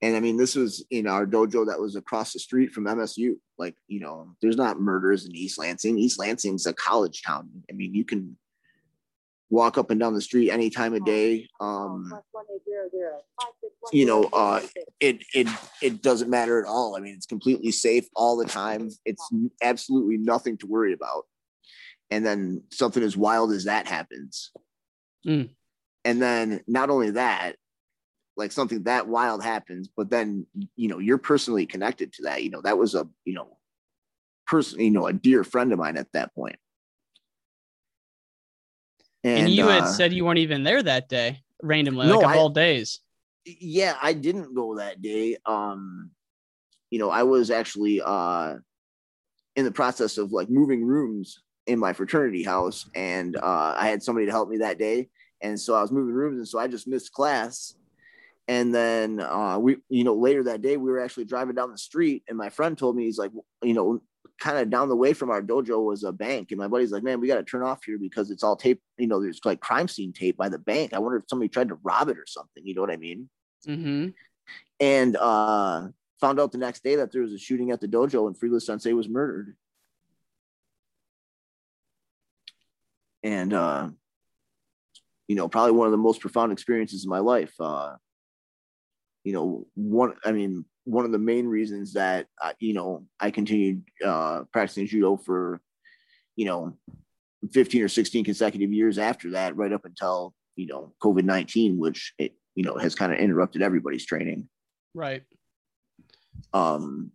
And 0.00 0.16
I 0.16 0.20
mean, 0.20 0.38
this 0.38 0.54
was 0.54 0.84
in 0.90 1.06
our 1.06 1.26
dojo 1.26 1.66
that 1.66 1.80
was 1.80 1.96
across 1.96 2.32
the 2.32 2.38
street 2.38 2.72
from 2.72 2.84
MSU. 2.84 3.34
Like, 3.58 3.74
you 3.88 4.00
know, 4.00 4.34
there's 4.40 4.56
not 4.56 4.80
murders 4.80 5.26
in 5.26 5.36
East 5.36 5.58
Lansing. 5.58 5.98
East 5.98 6.18
Lansing's 6.18 6.66
a 6.66 6.72
college 6.72 7.22
town. 7.22 7.50
I 7.68 7.74
mean, 7.74 7.94
you 7.94 8.04
can 8.04 8.38
walk 9.50 9.78
up 9.78 9.90
and 9.90 9.98
down 9.98 10.14
the 10.14 10.20
street 10.20 10.50
any 10.50 10.70
time 10.70 10.94
of 10.94 11.04
day. 11.04 11.48
Um, 11.60 12.12
you 13.92 14.06
know, 14.06 14.24
uh, 14.32 14.60
it 15.00 15.24
it 15.34 15.48
it 15.82 16.02
doesn't 16.02 16.30
matter 16.30 16.60
at 16.60 16.68
all. 16.68 16.96
I 16.96 17.00
mean, 17.00 17.14
it's 17.14 17.26
completely 17.26 17.70
safe 17.70 18.06
all 18.14 18.36
the 18.36 18.44
time. 18.44 18.90
It's 19.04 19.28
absolutely 19.62 20.18
nothing 20.18 20.58
to 20.58 20.66
worry 20.66 20.92
about. 20.92 21.24
And 22.10 22.24
then 22.24 22.62
something 22.70 23.02
as 23.02 23.16
wild 23.16 23.52
as 23.52 23.64
that 23.64 23.86
happens. 23.86 24.50
Mm. 25.26 25.50
And 26.04 26.22
then 26.22 26.62
not 26.66 26.90
only 26.90 27.10
that, 27.12 27.56
like 28.36 28.52
something 28.52 28.84
that 28.84 29.08
wild 29.08 29.42
happens, 29.42 29.88
but 29.94 30.10
then 30.10 30.46
you 30.76 30.88
know 30.88 30.98
you're 30.98 31.18
personally 31.18 31.66
connected 31.66 32.12
to 32.14 32.22
that. 32.24 32.42
You 32.42 32.50
know 32.50 32.62
that 32.62 32.78
was 32.78 32.94
a 32.94 33.08
you 33.24 33.34
know 33.34 33.56
person 34.46 34.80
you 34.80 34.90
know 34.90 35.06
a 35.06 35.12
dear 35.12 35.44
friend 35.44 35.72
of 35.72 35.78
mine 35.78 35.96
at 35.96 36.12
that 36.12 36.34
point. 36.34 36.56
And, 39.36 39.50
you 39.50 39.66
had 39.68 39.84
uh, 39.84 39.92
said 39.92 40.12
you 40.12 40.24
weren't 40.24 40.38
even 40.38 40.62
there 40.62 40.82
that 40.82 41.08
day, 41.08 41.42
randomly, 41.62 42.06
No, 42.06 42.16
like 42.16 42.24
of 42.24 42.30
I- 42.32 42.36
all 42.38 42.50
days. 42.50 43.00
yeah 43.44 43.96
i 44.02 44.12
didn't 44.12 44.54
go 44.54 44.76
that 44.76 45.00
day. 45.00 45.36
Um 45.46 46.10
you 46.90 46.98
know 46.98 47.10
i 47.10 47.22
was 47.22 47.50
actually 47.50 48.00
uh 48.04 48.56
in 49.56 49.64
the 49.64 49.70
process 49.72 50.18
of 50.18 50.32
like 50.32 50.48
moving 50.50 50.84
rooms 50.84 51.42
in 51.66 51.78
my 51.78 51.92
fraternity 51.92 52.42
house 52.42 52.88
and 52.94 53.36
uh 53.36 53.74
i 53.76 53.88
had 53.88 54.02
somebody 54.02 54.26
to 54.26 54.32
help 54.32 54.48
me 54.48 54.58
that 54.58 54.78
day. 54.78 55.08
And 55.40 55.58
so 55.58 55.74
i 55.74 55.80
was 55.82 55.92
moving 55.92 56.14
rooms 56.14 56.38
and 56.38 56.48
so 56.48 56.58
i 56.58 56.66
just 56.68 56.86
missed 56.88 57.12
class. 57.12 57.74
And 58.48 58.74
then 58.74 59.20
uh 59.20 59.58
we 59.58 59.76
you 59.88 60.04
know 60.04 60.14
later 60.14 60.42
that 60.44 60.62
day 60.62 60.76
we 60.76 60.90
were 60.90 61.00
actually 61.00 61.24
driving 61.26 61.54
down 61.54 61.70
the 61.70 61.78
street 61.78 62.22
and 62.28 62.36
my 62.38 62.50
friend 62.50 62.76
told 62.78 62.96
me 62.96 63.04
he's 63.04 63.18
like 63.18 63.32
you 63.62 63.74
know 63.74 64.00
kind 64.40 64.58
of 64.58 64.70
down 64.70 64.88
the 64.88 64.96
way 64.96 65.12
from 65.12 65.30
our 65.30 65.42
dojo 65.42 65.84
was 65.84 66.04
a 66.04 66.12
bank 66.12 66.50
and 66.50 66.60
my 66.60 66.68
buddy's 66.68 66.92
like 66.92 67.02
man 67.02 67.20
we 67.20 67.26
got 67.26 67.36
to 67.36 67.42
turn 67.42 67.62
off 67.62 67.82
here 67.84 67.98
because 67.98 68.30
it's 68.30 68.44
all 68.44 68.54
tape 68.56 68.80
you 68.96 69.06
know 69.06 69.20
there's 69.20 69.40
like 69.44 69.60
crime 69.60 69.88
scene 69.88 70.12
tape 70.12 70.36
by 70.36 70.48
the 70.48 70.58
bank 70.58 70.92
i 70.92 70.98
wonder 70.98 71.18
if 71.18 71.24
somebody 71.28 71.48
tried 71.48 71.68
to 71.68 71.78
rob 71.82 72.08
it 72.08 72.16
or 72.18 72.26
something 72.26 72.64
you 72.64 72.74
know 72.74 72.80
what 72.80 72.90
i 72.90 72.96
mean 72.96 73.28
Mm-hmm. 73.66 74.10
and 74.78 75.16
uh 75.16 75.88
found 76.20 76.40
out 76.40 76.52
the 76.52 76.58
next 76.58 76.82
day 76.82 76.96
that 76.96 77.12
there 77.12 77.22
was 77.22 77.32
a 77.32 77.38
shooting 77.38 77.70
at 77.70 77.80
the 77.80 77.88
dojo 77.88 78.26
and 78.26 78.38
Friedless 78.38 78.66
Sensei 78.66 78.92
was 78.92 79.08
murdered. 79.08 79.56
And 83.22 83.52
uh 83.52 83.88
you 85.26 85.36
know, 85.36 85.48
probably 85.48 85.72
one 85.72 85.86
of 85.86 85.92
the 85.92 85.98
most 85.98 86.20
profound 86.20 86.52
experiences 86.52 87.04
in 87.04 87.10
my 87.10 87.18
life. 87.18 87.52
Uh 87.60 87.94
you 89.24 89.32
know, 89.32 89.66
one 89.74 90.14
I 90.24 90.32
mean, 90.32 90.64
one 90.88 91.04
of 91.04 91.12
the 91.12 91.18
main 91.18 91.46
reasons 91.46 91.92
that 91.92 92.26
uh, 92.42 92.52
you 92.58 92.72
know, 92.74 93.04
I 93.20 93.30
continued 93.30 93.82
uh 94.04 94.44
practicing 94.52 94.86
judo 94.86 95.16
for 95.16 95.60
you 96.36 96.46
know, 96.46 96.76
15 97.52 97.82
or 97.82 97.88
16 97.88 98.24
consecutive 98.24 98.72
years 98.72 98.96
after 98.98 99.30
that 99.32 99.56
right 99.56 99.72
up 99.72 99.84
until, 99.84 100.34
you 100.56 100.66
know, 100.66 100.92
COVID-19 101.02 101.76
which 101.76 102.14
it 102.18 102.32
you 102.54 102.64
know 102.64 102.76
has 102.78 102.94
kind 102.94 103.12
of 103.12 103.18
interrupted 103.18 103.62
everybody's 103.62 104.06
training 104.06 104.48
Right. 104.94 105.22
um 106.52 107.12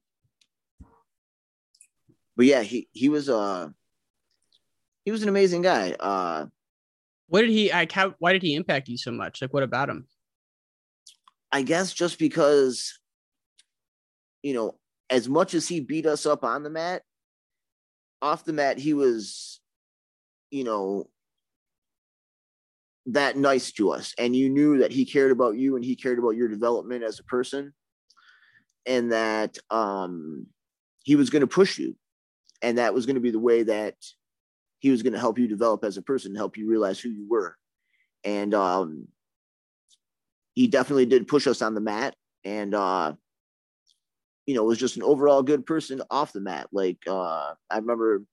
but 2.37 2.45
yeah 2.45 2.61
he 2.61 2.87
he 2.93 3.09
was 3.09 3.27
uh 3.29 3.69
he 5.05 5.11
was 5.11 5.23
an 5.23 5.29
amazing 5.29 5.61
guy 5.61 5.91
uh 5.99 6.45
What 7.27 7.41
did 7.41 7.49
he? 7.49 7.71
Like, 7.71 7.91
how? 7.91 8.13
Why 8.19 8.31
did 8.33 8.43
he 8.43 8.53
impact 8.55 8.87
you 8.89 8.97
so 8.97 9.11
much? 9.11 9.41
Like, 9.41 9.53
what 9.53 9.63
about 9.63 9.89
him? 9.89 10.05
i 11.51 11.61
guess 11.61 11.93
just 11.93 12.17
because 12.19 12.99
you 14.43 14.53
know 14.53 14.75
as 15.09 15.27
much 15.27 15.53
as 15.53 15.67
he 15.67 15.79
beat 15.79 16.05
us 16.05 16.25
up 16.25 16.43
on 16.43 16.63
the 16.63 16.69
mat 16.69 17.01
off 18.21 18.45
the 18.45 18.53
mat 18.53 18.77
he 18.77 18.93
was 18.93 19.59
you 20.51 20.63
know 20.63 21.07
that 23.07 23.37
nice 23.37 23.71
to 23.73 23.91
us. 23.91 24.13
And 24.17 24.35
you 24.35 24.49
knew 24.49 24.79
that 24.79 24.91
he 24.91 25.05
cared 25.05 25.31
about 25.31 25.57
you 25.57 25.75
and 25.75 25.83
he 25.83 25.95
cared 25.95 26.19
about 26.19 26.35
your 26.35 26.47
development 26.47 27.03
as 27.03 27.19
a 27.19 27.23
person 27.23 27.73
and 28.85 29.11
that 29.11 29.57
um 29.69 30.47
he 31.03 31.15
was 31.15 31.29
going 31.29 31.41
to 31.41 31.47
push 31.47 31.77
you. 31.77 31.95
And 32.61 32.77
that 32.77 32.93
was 32.93 33.05
going 33.05 33.15
to 33.15 33.21
be 33.21 33.31
the 33.31 33.39
way 33.39 33.63
that 33.63 33.95
he 34.79 34.89
was 34.89 35.03
going 35.03 35.13
to 35.13 35.19
help 35.19 35.37
you 35.37 35.47
develop 35.47 35.83
as 35.83 35.97
a 35.97 36.01
person, 36.01 36.33
help 36.33 36.55
you 36.55 36.69
realize 36.69 36.99
who 36.99 37.09
you 37.09 37.27
were. 37.29 37.57
And 38.23 38.53
um, 38.53 39.09
he 40.53 40.67
definitely 40.67 41.05
did 41.05 41.27
push 41.27 41.45
us 41.45 41.61
on 41.61 41.73
the 41.73 41.81
mat, 41.81 42.15
and 42.45 42.73
uh, 42.73 43.13
you 44.45 44.55
know, 44.55 44.63
was 44.63 44.77
just 44.77 44.97
an 44.97 45.03
overall 45.03 45.43
good 45.43 45.65
person 45.65 46.01
off 46.09 46.33
the 46.33 46.41
mat. 46.41 46.67
Like 46.71 46.97
uh, 47.07 47.53
I 47.69 47.77
remember, 47.77 48.23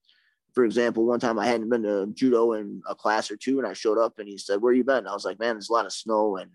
for 0.55 0.65
example, 0.65 1.05
one 1.07 1.21
time 1.21 1.39
I 1.39 1.47
hadn't 1.47 1.69
been 1.69 1.85
to 1.85 2.07
judo 2.15 2.55
in 2.55 2.83
a 2.89 2.95
class 2.95 3.31
or 3.31 3.37
two, 3.37 3.59
and 3.59 3.67
I 3.67 3.73
showed 3.73 3.99
up, 3.99 4.19
and 4.19 4.29
he 4.29 4.39
said, 4.39 4.61
"Where 4.61 4.73
you 4.73 4.85
been?" 4.85 5.07
I 5.07 5.13
was 5.13 5.25
like, 5.25 5.39
"Man, 5.39 5.55
there's 5.55 5.71
a 5.71 5.73
lot 5.73 5.87
of 5.87 5.93
snow, 5.93 6.37
and 6.37 6.51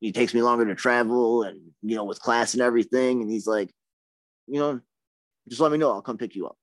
it 0.00 0.14
takes 0.14 0.34
me 0.34 0.42
longer 0.42 0.64
to 0.64 0.74
travel, 0.74 1.42
and 1.42 1.60
you 1.82 1.96
know, 1.96 2.04
with 2.04 2.20
class 2.20 2.54
and 2.54 2.62
everything." 2.62 3.20
And 3.20 3.30
he's 3.30 3.46
like, 3.46 3.70
"You 4.46 4.60
know, 4.60 4.80
just 5.48 5.60
let 5.60 5.72
me 5.72 5.78
know. 5.78 5.92
I'll 5.92 6.02
come 6.02 6.18
pick 6.18 6.34
you 6.34 6.46
up." 6.46 6.56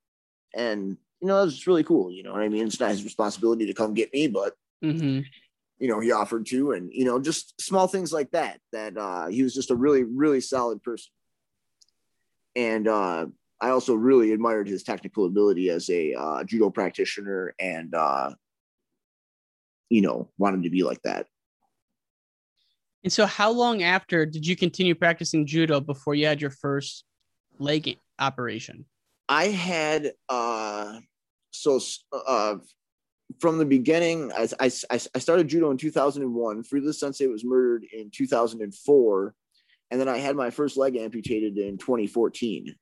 And 0.55 0.97
you 1.21 1.27
know, 1.27 1.37
that 1.37 1.45
was 1.45 1.67
really 1.67 1.83
cool. 1.83 2.11
You 2.11 2.23
know 2.23 2.31
what 2.33 2.41
I 2.41 2.49
mean? 2.49 2.65
It's 2.65 2.79
not 2.79 2.89
his 2.89 3.03
responsibility 3.03 3.67
to 3.67 3.73
come 3.73 3.93
get 3.93 4.13
me, 4.13 4.27
but 4.27 4.53
Mm-hmm. 4.83 5.19
you 5.77 5.87
know, 5.87 5.99
he 5.99 6.11
offered 6.11 6.47
to, 6.47 6.71
and 6.71 6.91
you 6.91 7.05
know, 7.05 7.19
just 7.19 7.61
small 7.61 7.85
things 7.87 8.11
like 8.11 8.31
that. 8.31 8.59
That 8.71 8.97
uh, 8.97 9.27
he 9.27 9.43
was 9.43 9.53
just 9.53 9.69
a 9.69 9.75
really, 9.75 10.03
really 10.03 10.41
solid 10.41 10.81
person. 10.81 11.11
And 12.55 12.87
uh, 12.87 13.27
I 13.59 13.69
also 13.69 13.95
really 13.95 14.33
admired 14.33 14.67
his 14.67 14.83
technical 14.83 15.25
ability 15.25 15.69
as 15.69 15.89
a 15.89 16.13
uh, 16.13 16.43
judo 16.43 16.69
practitioner, 16.69 17.53
and 17.59 17.93
uh, 17.95 18.31
you 19.89 20.01
know, 20.01 20.29
wanted 20.37 20.63
to 20.63 20.69
be 20.69 20.83
like 20.83 21.01
that. 21.03 21.27
And 23.03 23.11
so, 23.11 23.25
how 23.25 23.51
long 23.51 23.83
after 23.83 24.25
did 24.25 24.45
you 24.45 24.55
continue 24.55 24.95
practicing 24.95 25.45
judo 25.45 25.79
before 25.79 26.15
you 26.15 26.25
had 26.27 26.41
your 26.41 26.51
first 26.51 27.03
leg 27.57 27.97
operation? 28.19 28.85
I 29.31 29.45
had 29.45 30.11
uh 30.27 30.99
so 31.51 31.79
uh 32.11 32.55
from 33.39 33.57
the 33.57 33.65
beginning 33.65 34.31
I, 34.33 34.49
I, 34.59 34.65
I 34.89 35.19
started 35.19 35.47
judo 35.47 35.71
in 35.71 35.77
2001 35.77 36.63
Frida 36.63 36.91
Sensei 36.91 37.27
was 37.27 37.45
murdered 37.45 37.85
in 37.93 38.11
2004 38.11 39.33
and 39.91 39.99
then 39.99 40.07
I 40.07 40.17
had 40.17 40.35
my 40.35 40.49
first 40.49 40.77
leg 40.77 40.95
amputated 40.95 41.57
in 41.57 41.77
2014 41.77 42.73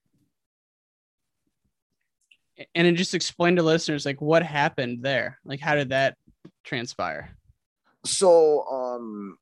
And 2.75 2.87
then 2.87 2.95
just 2.95 3.15
explain 3.15 3.57
to 3.57 3.63
listeners 3.63 4.05
like 4.05 4.21
what 4.21 4.43
happened 4.43 4.99
there. 5.01 5.39
Like, 5.43 5.59
how 5.59 5.75
did 5.75 5.89
that 5.89 6.15
transpire? 6.63 7.35
so 8.05 8.65
um 8.71 9.37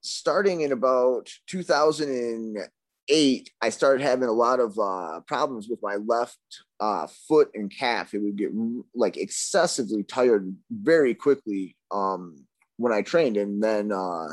starting 0.00 0.62
in 0.62 0.72
about 0.72 1.28
2008 1.46 3.50
i 3.60 3.68
started 3.68 4.02
having 4.02 4.28
a 4.28 4.32
lot 4.32 4.60
of 4.60 4.78
uh 4.78 5.20
problems 5.26 5.68
with 5.68 5.78
my 5.82 5.96
left 5.96 6.38
uh 6.80 7.06
foot 7.28 7.50
and 7.54 7.70
calf 7.76 8.14
it 8.14 8.18
would 8.18 8.36
get 8.36 8.50
like 8.94 9.18
excessively 9.18 10.02
tired 10.02 10.56
very 10.70 11.14
quickly 11.14 11.76
um 11.90 12.46
when 12.78 12.92
i 12.92 13.02
trained 13.02 13.36
and 13.36 13.62
then 13.62 13.92
uh 13.92 14.28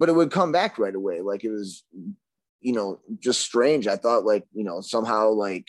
but 0.00 0.08
it 0.08 0.14
would 0.16 0.32
come 0.32 0.50
back 0.50 0.78
right 0.78 0.96
away 0.96 1.20
like 1.20 1.44
it 1.44 1.50
was 1.50 1.84
you 2.60 2.72
know 2.72 2.98
just 3.20 3.40
strange 3.40 3.86
i 3.86 3.96
thought 3.96 4.24
like 4.24 4.44
you 4.52 4.64
know 4.64 4.80
somehow 4.80 5.28
like 5.30 5.68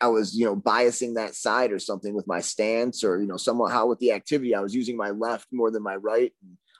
I 0.00 0.08
was, 0.08 0.34
you 0.34 0.46
know, 0.46 0.56
biasing 0.56 1.14
that 1.14 1.34
side 1.34 1.72
or 1.72 1.78
something 1.78 2.14
with 2.14 2.26
my 2.26 2.40
stance 2.40 3.04
or, 3.04 3.20
you 3.20 3.26
know, 3.26 3.36
somehow 3.36 3.86
with 3.86 3.98
the 3.98 4.12
activity, 4.12 4.54
I 4.54 4.60
was 4.60 4.74
using 4.74 4.96
my 4.96 5.10
left 5.10 5.48
more 5.52 5.70
than 5.70 5.82
my 5.82 5.96
right. 5.96 6.32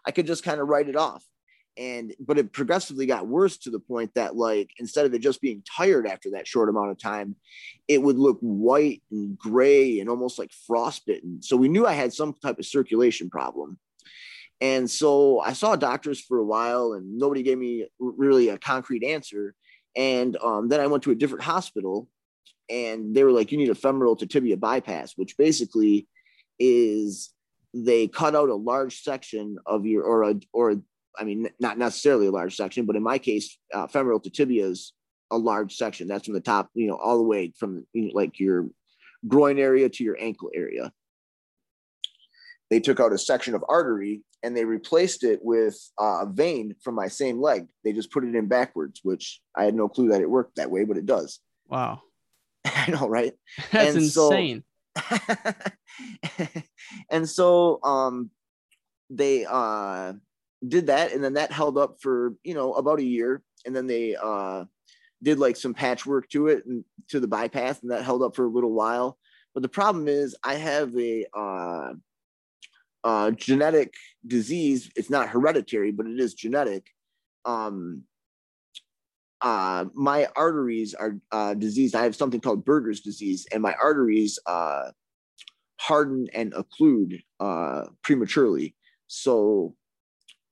I 0.06 0.10
could 0.10 0.26
just 0.26 0.42
kind 0.42 0.60
of 0.60 0.68
write 0.68 0.88
it 0.88 0.96
off. 0.96 1.22
And, 1.76 2.14
but 2.18 2.38
it 2.38 2.52
progressively 2.52 3.06
got 3.06 3.28
worse 3.28 3.58
to 3.58 3.70
the 3.70 3.78
point 3.78 4.12
that, 4.14 4.36
like, 4.36 4.70
instead 4.78 5.06
of 5.06 5.14
it 5.14 5.20
just 5.20 5.40
being 5.40 5.62
tired 5.76 6.06
after 6.06 6.30
that 6.30 6.46
short 6.46 6.68
amount 6.68 6.90
of 6.90 6.98
time, 6.98 7.36
it 7.86 8.02
would 8.02 8.18
look 8.18 8.38
white 8.40 9.02
and 9.10 9.38
gray 9.38 10.00
and 10.00 10.08
almost 10.08 10.38
like 10.38 10.50
frostbitten. 10.66 11.42
So 11.42 11.56
we 11.56 11.68
knew 11.68 11.86
I 11.86 11.92
had 11.92 12.12
some 12.12 12.34
type 12.42 12.58
of 12.58 12.66
circulation 12.66 13.30
problem. 13.30 13.78
And 14.60 14.90
so 14.90 15.40
I 15.40 15.54
saw 15.54 15.74
doctors 15.76 16.20
for 16.20 16.38
a 16.38 16.44
while 16.44 16.92
and 16.92 17.18
nobody 17.18 17.42
gave 17.42 17.58
me 17.58 17.86
really 17.98 18.48
a 18.48 18.58
concrete 18.58 19.04
answer. 19.04 19.54
And 19.96 20.36
um, 20.36 20.68
then 20.68 20.80
I 20.80 20.86
went 20.86 21.02
to 21.04 21.10
a 21.10 21.14
different 21.14 21.44
hospital 21.44 22.08
and 22.68 23.14
they 23.14 23.24
were 23.24 23.32
like, 23.32 23.50
you 23.50 23.58
need 23.58 23.70
a 23.70 23.74
femoral 23.74 24.16
to 24.16 24.26
tibia 24.26 24.56
bypass, 24.56 25.14
which 25.16 25.36
basically 25.36 26.06
is 26.58 27.32
they 27.72 28.06
cut 28.06 28.36
out 28.36 28.50
a 28.50 28.54
large 28.54 29.02
section 29.02 29.56
of 29.64 29.86
your, 29.86 30.02
or 30.04 30.24
a, 30.24 30.34
or 30.52 30.76
I 31.18 31.24
mean, 31.24 31.48
not 31.58 31.78
necessarily 31.78 32.26
a 32.26 32.30
large 32.30 32.54
section, 32.54 32.86
but 32.86 32.96
in 32.96 33.02
my 33.02 33.18
case, 33.18 33.58
uh, 33.74 33.86
femoral 33.86 34.20
to 34.20 34.30
tibia 34.30 34.66
is 34.66 34.92
a 35.30 35.38
large 35.38 35.74
section. 35.74 36.06
That's 36.06 36.26
from 36.26 36.34
the 36.34 36.40
top, 36.40 36.68
you 36.74 36.86
know, 36.86 36.96
all 36.96 37.16
the 37.16 37.24
way 37.24 37.52
from 37.58 37.86
you 37.92 38.06
know, 38.06 38.10
like 38.14 38.38
your 38.38 38.68
groin 39.26 39.58
area 39.58 39.88
to 39.88 40.04
your 40.04 40.16
ankle 40.20 40.50
area. 40.54 40.92
They 42.68 42.80
took 42.80 43.00
out 43.00 43.12
a 43.12 43.18
section 43.18 43.54
of 43.54 43.64
artery 43.68 44.22
and 44.42 44.56
they 44.56 44.64
replaced 44.64 45.24
it 45.24 45.40
with 45.42 45.76
uh, 46.00 46.22
a 46.22 46.26
vein 46.26 46.74
from 46.82 46.94
my 46.94 47.08
same 47.08 47.40
leg. 47.40 47.66
They 47.84 47.92
just 47.92 48.10
put 48.10 48.24
it 48.24 48.34
in 48.34 48.46
backwards, 48.48 49.00
which 49.02 49.40
I 49.56 49.64
had 49.64 49.74
no 49.74 49.88
clue 49.88 50.08
that 50.08 50.20
it 50.22 50.30
worked 50.30 50.56
that 50.56 50.70
way, 50.70 50.84
but 50.84 50.96
it 50.96 51.06
does. 51.06 51.40
Wow. 51.68 52.00
I 52.64 52.90
know, 52.90 53.08
right? 53.08 53.32
That's 53.72 53.96
And 53.96 54.06
so- 54.06 54.26
insane. 54.30 54.64
and 57.10 57.28
so 57.28 57.80
um 57.84 58.30
they 59.08 59.46
uh 59.48 60.12
did 60.66 60.88
that 60.88 61.12
and 61.12 61.22
then 61.22 61.34
that 61.34 61.52
held 61.52 61.78
up 61.78 61.96
for 62.00 62.34
you 62.42 62.54
know 62.54 62.72
about 62.74 62.98
a 62.98 63.04
year 63.04 63.42
and 63.64 63.74
then 63.74 63.86
they 63.86 64.16
uh 64.20 64.64
did 65.22 65.38
like 65.38 65.56
some 65.56 65.74
patchwork 65.74 66.28
to 66.30 66.48
it 66.48 66.64
and 66.66 66.84
to 67.08 67.20
the 67.20 67.28
bypass 67.28 67.80
and 67.82 67.90
that 67.90 68.04
held 68.04 68.22
up 68.22 68.34
for 68.34 68.44
a 68.44 68.48
little 68.50 68.72
while 68.72 69.16
but 69.54 69.62
the 69.62 69.68
problem 69.68 70.08
is 70.08 70.34
i 70.44 70.54
have 70.54 70.96
a 70.98 71.24
uh 73.04 73.30
genetic 73.32 73.94
disease 74.26 74.90
it's 74.96 75.10
not 75.10 75.28
hereditary 75.28 75.90
but 75.90 76.06
it 76.06 76.20
is 76.20 76.34
genetic 76.34 76.86
um 77.44 78.04
uh, 79.42 79.86
my 79.94 80.28
arteries 80.36 80.94
are 80.94 81.16
uh, 81.32 81.54
diseased. 81.54 81.94
I 81.94 82.04
have 82.04 82.14
something 82.14 82.40
called 82.40 82.64
Buerger's 82.64 83.00
disease, 83.00 83.46
and 83.52 83.62
my 83.62 83.74
arteries 83.82 84.38
uh, 84.46 84.90
harden 85.78 86.28
and 86.34 86.52
occlude 86.52 87.22
uh, 87.38 87.84
prematurely. 88.02 88.74
So 89.06 89.74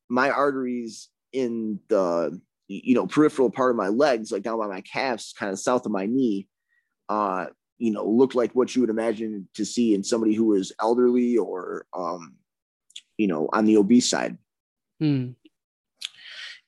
my 0.09 0.31
arteries 0.31 1.09
in 1.33 1.81
the 1.89 2.41
you 2.69 2.95
know 2.95 3.07
peripheral 3.07 3.51
part 3.51 3.71
of 3.71 3.77
my 3.77 3.89
legs, 3.89 4.33
like 4.33 4.43
down 4.43 4.59
by 4.59 4.69
my 4.69 4.81
calves, 4.81 5.35
kind 5.39 5.53
of 5.53 5.59
south 5.59 5.85
of 5.85 5.93
my 5.93 6.07
knee, 6.07 6.49
uh, 7.11 7.47
you 7.79 7.93
know, 7.93 8.05
look 8.05 8.35
like 8.35 8.53
what 8.53 8.75
you 8.75 8.81
would 8.83 8.91
imagine 8.91 9.49
to 9.55 9.65
see 9.65 9.95
in 9.95 10.03
somebody 10.05 10.35
who 10.35 10.55
is 10.55 10.73
elderly 10.81 11.37
or 11.37 11.87
um, 11.97 12.35
you 13.17 13.27
know 13.27 13.49
on 13.53 13.65
the 13.65 13.77
obese 13.77 14.09
side. 14.11 14.37
Hmm. 15.01 15.31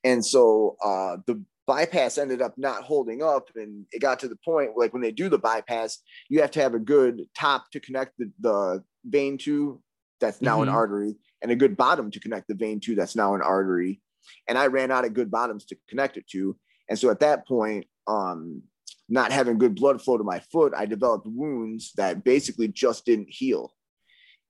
And 0.04 0.24
so 0.24 0.76
uh, 0.82 1.18
the 1.26 1.42
bypass 1.66 2.18
ended 2.18 2.42
up 2.42 2.56
not 2.56 2.82
holding 2.82 3.22
up. 3.22 3.48
And 3.54 3.86
it 3.92 4.00
got 4.00 4.18
to 4.20 4.28
the 4.28 4.38
point 4.44 4.72
like 4.76 4.92
when 4.92 5.02
they 5.02 5.12
do 5.12 5.28
the 5.28 5.38
bypass, 5.38 5.98
you 6.28 6.40
have 6.40 6.50
to 6.52 6.60
have 6.60 6.74
a 6.74 6.78
good 6.80 7.22
top 7.36 7.70
to 7.72 7.80
connect 7.80 8.18
the, 8.18 8.30
the 8.40 8.84
vein 9.04 9.38
to 9.38 9.80
that's 10.20 10.42
now 10.42 10.62
an 10.62 10.68
Mhm. 10.68 10.72
artery 10.72 11.16
and 11.42 11.50
a 11.50 11.56
good 11.56 11.76
bottom 11.76 12.10
to 12.10 12.20
connect 12.20 12.48
the 12.48 12.54
vein 12.54 12.80
to 12.80 12.94
that's 12.94 13.16
now 13.16 13.34
an 13.34 13.42
artery. 13.42 14.00
And 14.48 14.58
I 14.58 14.66
ran 14.66 14.90
out 14.90 15.04
of 15.04 15.14
good 15.14 15.30
bottoms 15.30 15.64
to 15.66 15.76
connect 15.88 16.16
it 16.16 16.26
to. 16.32 16.56
And 16.88 16.98
so 16.98 17.08
at 17.10 17.20
that 17.20 17.46
point, 17.46 17.86
um, 18.06 18.62
not 19.10 19.32
having 19.32 19.58
good 19.58 19.74
blood 19.74 20.00
flow 20.00 20.16
to 20.16 20.24
my 20.24 20.40
foot, 20.52 20.72
I 20.74 20.86
developed 20.86 21.26
wounds 21.26 21.92
that 21.96 22.24
basically 22.24 22.68
just 22.68 23.04
didn't 23.04 23.28
heal. 23.28 23.74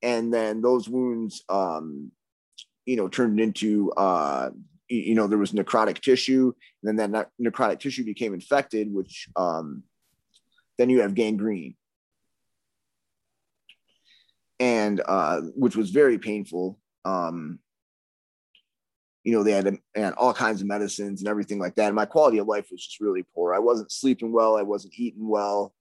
And 0.03 0.33
then 0.33 0.61
those 0.61 0.87
wounds, 0.87 1.43
um, 1.49 2.11
you 2.85 2.95
know, 2.95 3.07
turned 3.07 3.39
into, 3.39 3.91
uh, 3.91 4.51
you 4.87 5.15
know, 5.15 5.27
there 5.27 5.37
was 5.37 5.51
necrotic 5.51 6.01
tissue, 6.01 6.53
and 6.83 6.97
then 6.97 7.11
that 7.11 7.29
necrotic 7.41 7.79
tissue 7.79 8.03
became 8.03 8.33
infected, 8.33 8.93
which 8.93 9.29
um, 9.35 9.83
then 10.77 10.89
you 10.89 11.01
have 11.01 11.15
gangrene, 11.15 11.75
and 14.59 15.01
uh, 15.05 15.41
which 15.55 15.75
was 15.75 15.91
very 15.91 16.17
painful. 16.17 16.79
Um, 17.05 17.59
you 19.23 19.33
know, 19.33 19.43
they 19.43 19.51
had, 19.51 19.77
and 19.95 20.15
all 20.15 20.33
kinds 20.33 20.61
of 20.61 20.67
medicines 20.67 21.21
and 21.21 21.27
everything 21.27 21.59
like 21.59 21.75
that. 21.75 21.87
And 21.87 21.95
my 21.95 22.05
quality 22.05 22.39
of 22.39 22.47
life 22.47 22.67
was 22.71 22.83
just 22.83 22.99
really 22.99 23.25
poor. 23.35 23.53
I 23.53 23.59
wasn't 23.59 23.91
sleeping 23.91 24.31
well. 24.31 24.57
I 24.57 24.63
wasn't 24.63 24.95
eating 24.97 25.27
well. 25.27 25.73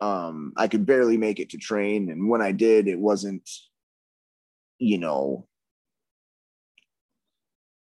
Um, 0.00 0.52
I 0.56 0.68
could 0.68 0.84
barely 0.84 1.16
make 1.16 1.38
it 1.38 1.50
to 1.50 1.58
train, 1.58 2.10
and 2.10 2.28
when 2.28 2.42
I 2.42 2.50
did, 2.52 2.88
it 2.88 2.98
wasn't, 2.98 3.48
you 4.78 4.98
know, 4.98 5.46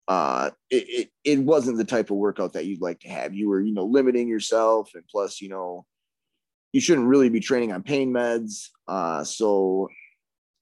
uh 0.07 0.51
it, 0.69 0.85
it 0.87 1.09
it 1.23 1.39
wasn't 1.39 1.77
the 1.77 1.83
type 1.83 2.09
of 2.09 2.17
workout 2.17 2.53
that 2.53 2.65
you'd 2.65 2.81
like 2.81 2.99
to 2.99 3.09
have 3.09 3.33
you 3.33 3.49
were 3.49 3.59
you 3.59 3.73
know 3.73 3.85
limiting 3.85 4.27
yourself 4.27 4.91
and 4.95 5.03
plus 5.09 5.41
you 5.41 5.49
know 5.49 5.85
you 6.71 6.79
shouldn't 6.79 7.07
really 7.07 7.29
be 7.29 7.39
training 7.39 7.73
on 7.73 7.83
pain 7.83 8.13
meds 8.13 8.69
uh 8.87 9.23
so 9.23 9.89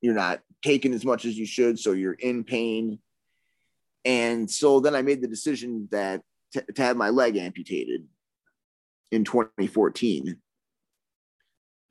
you're 0.01 0.15
not 0.15 0.41
taking 0.63 0.93
as 0.93 1.05
much 1.05 1.25
as 1.25 1.37
you 1.37 1.45
should 1.45 1.77
so 1.77 1.91
you're 1.91 2.13
in 2.13 2.43
pain 2.43 2.97
and 4.05 4.49
so 4.49 4.79
then 4.79 4.95
i 4.95 5.01
made 5.01 5.21
the 5.21 5.27
decision 5.27 5.87
that 5.91 6.21
to, 6.55 6.61
to 6.73 6.81
have 6.81 6.95
my 6.97 7.09
leg 7.09 7.35
amputated 7.35 8.07
in 9.11 9.23
2014. 9.23 10.37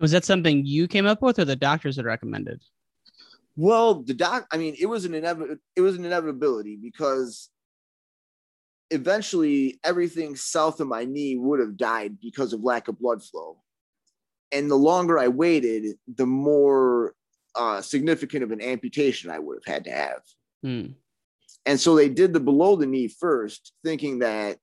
Was 0.00 0.10
that 0.10 0.24
something 0.24 0.64
you 0.64 0.88
came 0.88 1.06
up 1.06 1.22
with 1.22 1.38
or 1.38 1.44
the 1.44 1.56
doctors 1.56 1.96
had 1.96 2.04
recommended? 2.04 2.62
Well, 3.56 4.02
the 4.02 4.14
doc, 4.14 4.46
I 4.50 4.56
mean, 4.56 4.74
it 4.80 4.86
was 4.86 5.04
an 5.04 5.12
inevit- 5.12 5.58
it 5.76 5.80
was 5.80 5.96
an 5.96 6.04
inevitability 6.04 6.76
because 6.76 7.48
eventually 8.90 9.78
everything 9.84 10.34
south 10.34 10.80
of 10.80 10.88
my 10.88 11.04
knee 11.04 11.36
would 11.36 11.60
have 11.60 11.76
died 11.76 12.20
because 12.20 12.52
of 12.52 12.62
lack 12.62 12.88
of 12.88 12.98
blood 12.98 13.22
flow. 13.22 13.58
And 14.50 14.70
the 14.70 14.76
longer 14.76 15.18
I 15.18 15.28
waited, 15.28 15.96
the 16.12 16.26
more 16.26 17.14
uh, 17.54 17.80
significant 17.80 18.42
of 18.42 18.50
an 18.50 18.60
amputation 18.60 19.30
I 19.30 19.38
would 19.38 19.58
have 19.64 19.74
had 19.74 19.84
to 19.84 19.90
have. 19.90 20.20
Hmm. 20.62 20.86
And 21.66 21.80
so 21.80 21.94
they 21.94 22.08
did 22.08 22.32
the 22.32 22.40
below 22.40 22.76
the 22.76 22.86
knee 22.86 23.08
first, 23.08 23.72
thinking 23.84 24.18
that 24.18 24.58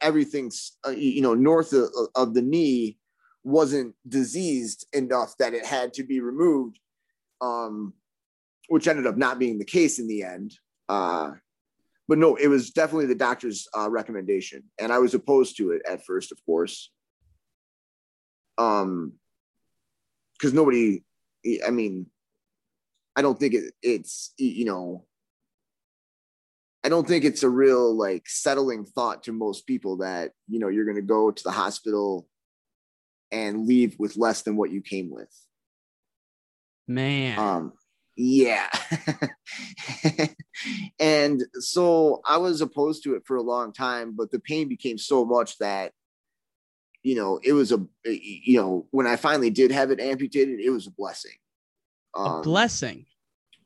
everything's, 0.00 0.76
uh, 0.86 0.90
you 0.90 1.22
know, 1.22 1.34
north 1.34 1.72
of, 1.72 1.88
of 2.14 2.34
the 2.34 2.42
knee 2.42 2.98
wasn't 3.44 3.94
diseased 4.06 4.86
enough 4.92 5.34
that 5.38 5.54
it 5.54 5.64
had 5.64 5.94
to 5.94 6.04
be 6.04 6.20
removed, 6.20 6.78
um, 7.40 7.94
which 8.68 8.86
ended 8.86 9.06
up 9.06 9.16
not 9.16 9.38
being 9.38 9.58
the 9.58 9.64
case 9.64 9.98
in 9.98 10.06
the 10.06 10.22
end. 10.22 10.54
Uh, 10.88 11.32
but 12.08 12.18
no, 12.18 12.36
it 12.36 12.48
was 12.48 12.70
definitely 12.70 13.06
the 13.06 13.14
doctor's 13.14 13.66
uh, 13.76 13.88
recommendation, 13.88 14.64
and 14.78 14.92
I 14.92 14.98
was 14.98 15.14
opposed 15.14 15.56
to 15.56 15.70
it 15.70 15.82
at 15.88 16.04
first, 16.04 16.30
of 16.32 16.44
course. 16.44 16.90
Um, 18.58 19.14
because 20.34 20.52
nobody, 20.52 21.04
I 21.64 21.70
mean, 21.70 22.06
I 23.14 23.22
don't 23.22 23.38
think 23.38 23.54
it, 23.54 23.72
it's 23.80 24.34
you 24.36 24.64
know, 24.64 25.06
I 26.84 26.88
don't 26.88 27.06
think 27.06 27.24
it's 27.24 27.42
a 27.42 27.50
real 27.50 27.96
like 27.96 28.28
settling 28.28 28.84
thought 28.84 29.22
to 29.24 29.32
most 29.32 29.66
people 29.66 29.98
that 29.98 30.32
you 30.48 30.58
know 30.58 30.68
you're 30.68 30.84
going 30.84 30.96
to 30.96 31.02
go 31.02 31.30
to 31.30 31.42
the 31.42 31.50
hospital 31.50 32.26
and 33.30 33.66
leave 33.66 33.96
with 33.98 34.16
less 34.16 34.42
than 34.42 34.56
what 34.56 34.70
you 34.70 34.82
came 34.82 35.10
with. 35.10 35.30
Man. 36.86 37.38
Um, 37.38 37.72
yeah. 38.16 38.68
and 41.00 41.42
so 41.54 42.20
I 42.26 42.36
was 42.36 42.60
opposed 42.60 43.04
to 43.04 43.14
it 43.14 43.22
for 43.24 43.36
a 43.36 43.42
long 43.42 43.72
time, 43.72 44.14
but 44.14 44.30
the 44.30 44.38
pain 44.38 44.68
became 44.68 44.98
so 44.98 45.24
much 45.24 45.56
that, 45.58 45.92
you 47.02 47.14
know, 47.14 47.40
it 47.42 47.52
was 47.52 47.72
a, 47.72 47.80
you 48.04 48.60
know, 48.60 48.86
when 48.90 49.06
I 49.06 49.16
finally 49.16 49.50
did 49.50 49.72
have 49.72 49.90
it 49.90 50.00
amputated, 50.00 50.60
it 50.60 50.70
was 50.70 50.86
a 50.86 50.92
blessing. 50.92 51.32
Um, 52.14 52.40
a 52.40 52.42
blessing. 52.42 53.06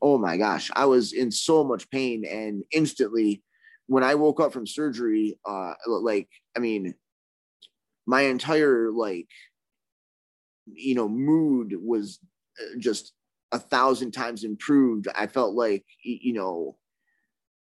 Oh 0.01 0.17
my 0.17 0.37
gosh. 0.37 0.69
I 0.75 0.85
was 0.85 1.13
in 1.13 1.31
so 1.31 1.63
much 1.63 1.89
pain 1.89 2.25
and 2.25 2.63
instantly 2.71 3.43
when 3.87 4.03
I 4.03 4.15
woke 4.15 4.39
up 4.39 4.51
from 4.53 4.67
surgery, 4.67 5.39
uh, 5.45 5.73
like, 5.87 6.27
I 6.55 6.59
mean, 6.59 6.93
my 8.05 8.21
entire 8.21 8.91
like, 8.91 9.27
you 10.65 10.95
know, 10.95 11.07
mood 11.07 11.73
was 11.81 12.19
uh, 12.61 12.77
just 12.79 13.13
a 13.51 13.59
thousand 13.59 14.11
times 14.11 14.43
improved. 14.43 15.07
I 15.15 15.27
felt 15.27 15.55
like, 15.55 15.85
you 16.03 16.33
know, 16.33 16.77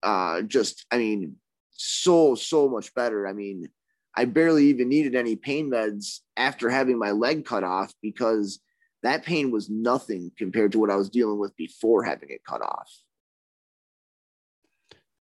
uh, 0.02 0.42
just, 0.42 0.84
I 0.90 0.98
mean, 0.98 1.36
so, 1.70 2.34
so 2.34 2.68
much 2.68 2.94
better. 2.94 3.26
I 3.26 3.32
mean, 3.32 3.68
I 4.14 4.26
barely 4.26 4.66
even 4.66 4.90
needed 4.90 5.14
any 5.14 5.36
pain 5.36 5.70
meds 5.70 6.20
after 6.36 6.68
having 6.68 6.98
my 6.98 7.12
leg 7.12 7.46
cut 7.46 7.64
off 7.64 7.94
because 8.02 8.60
that 9.02 9.24
pain 9.24 9.50
was 9.50 9.68
nothing 9.68 10.30
compared 10.38 10.72
to 10.72 10.78
what 10.78 10.90
I 10.90 10.96
was 10.96 11.10
dealing 11.10 11.38
with 11.38 11.56
before 11.56 12.04
having 12.04 12.30
it 12.30 12.44
cut 12.44 12.62
off. 12.62 12.90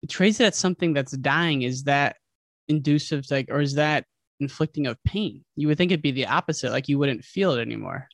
Trace 0.08 0.38
that 0.40 0.56
something 0.56 0.94
that's 0.94 1.12
dying. 1.12 1.62
Is 1.62 1.84
that 1.84 2.16
inducive, 2.68 3.26
like, 3.30 3.48
or 3.50 3.62
is 3.62 3.76
that 3.76 4.06
inflicting 4.40 4.88
of 4.88 4.98
pain? 5.04 5.44
You 5.56 5.68
would 5.68 5.78
think 5.78 5.92
it'd 5.92 6.02
be 6.02 6.12
the 6.12 6.28
opposite, 6.28 6.72
like 6.72 6.88
you 6.88 6.98
wouldn't 6.98 7.24
feel 7.24 7.54
it 7.54 7.62
anymore. 7.62 8.08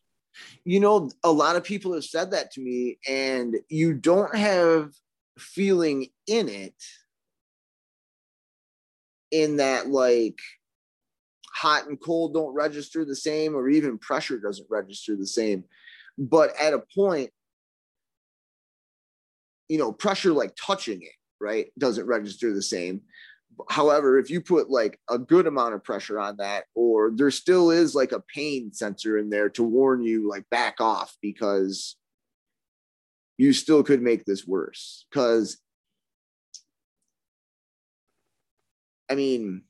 You 0.66 0.80
know, 0.80 1.10
a 1.24 1.32
lot 1.32 1.56
of 1.56 1.64
people 1.64 1.94
have 1.94 2.04
said 2.04 2.32
that 2.32 2.52
to 2.52 2.62
me, 2.62 2.98
and 3.08 3.56
you 3.70 3.94
don't 3.94 4.36
have 4.36 4.92
feeling 5.38 6.08
in 6.28 6.50
it 6.50 6.76
in 9.32 9.58
that 9.58 9.88
like 9.88 10.40
hot 11.56 11.88
and 11.88 12.00
cold 12.00 12.34
don't 12.34 12.54
register 12.54 13.06
the 13.06 13.16
same 13.16 13.56
or 13.56 13.70
even 13.70 13.98
pressure 13.98 14.38
doesn't 14.40 14.68
register 14.70 15.16
the 15.16 15.28
same. 15.28 15.64
But 16.18 16.54
at 16.60 16.74
a 16.74 16.84
point 16.96 17.32
you 19.68 19.78
know 19.78 19.92
pressure 19.92 20.32
like 20.32 20.56
touching 20.56 21.02
it 21.02 21.16
right 21.40 21.68
doesn't 21.78 22.06
register 22.06 22.54
the 22.54 22.62
same. 22.62 23.02
However 23.70 24.20
if 24.20 24.30
you 24.30 24.42
put 24.42 24.70
like 24.70 25.00
a 25.10 25.18
good 25.18 25.48
amount 25.48 25.76
of 25.76 25.84
pressure 25.84 26.20
on 26.20 26.38
that 26.38 26.66
or 26.76 27.12
there 27.16 27.32
still 27.32 27.72
is 27.72 27.96
like 27.96 28.12
a 28.12 28.24
pain 28.34 28.74
sensor 28.74 29.18
in 29.18 29.30
there 29.30 29.50
to 29.52 29.64
warn 29.64 30.04
you 30.04 30.30
like 30.30 30.50
back 30.50 30.82
off 30.82 31.16
because 31.22 31.96
you 33.38 33.54
still 33.54 33.84
could 33.84 34.02
make 34.02 34.26
this 34.26 34.46
worse. 34.46 35.06
Because 35.10 35.58
i 39.10 39.14
mean 39.14 39.62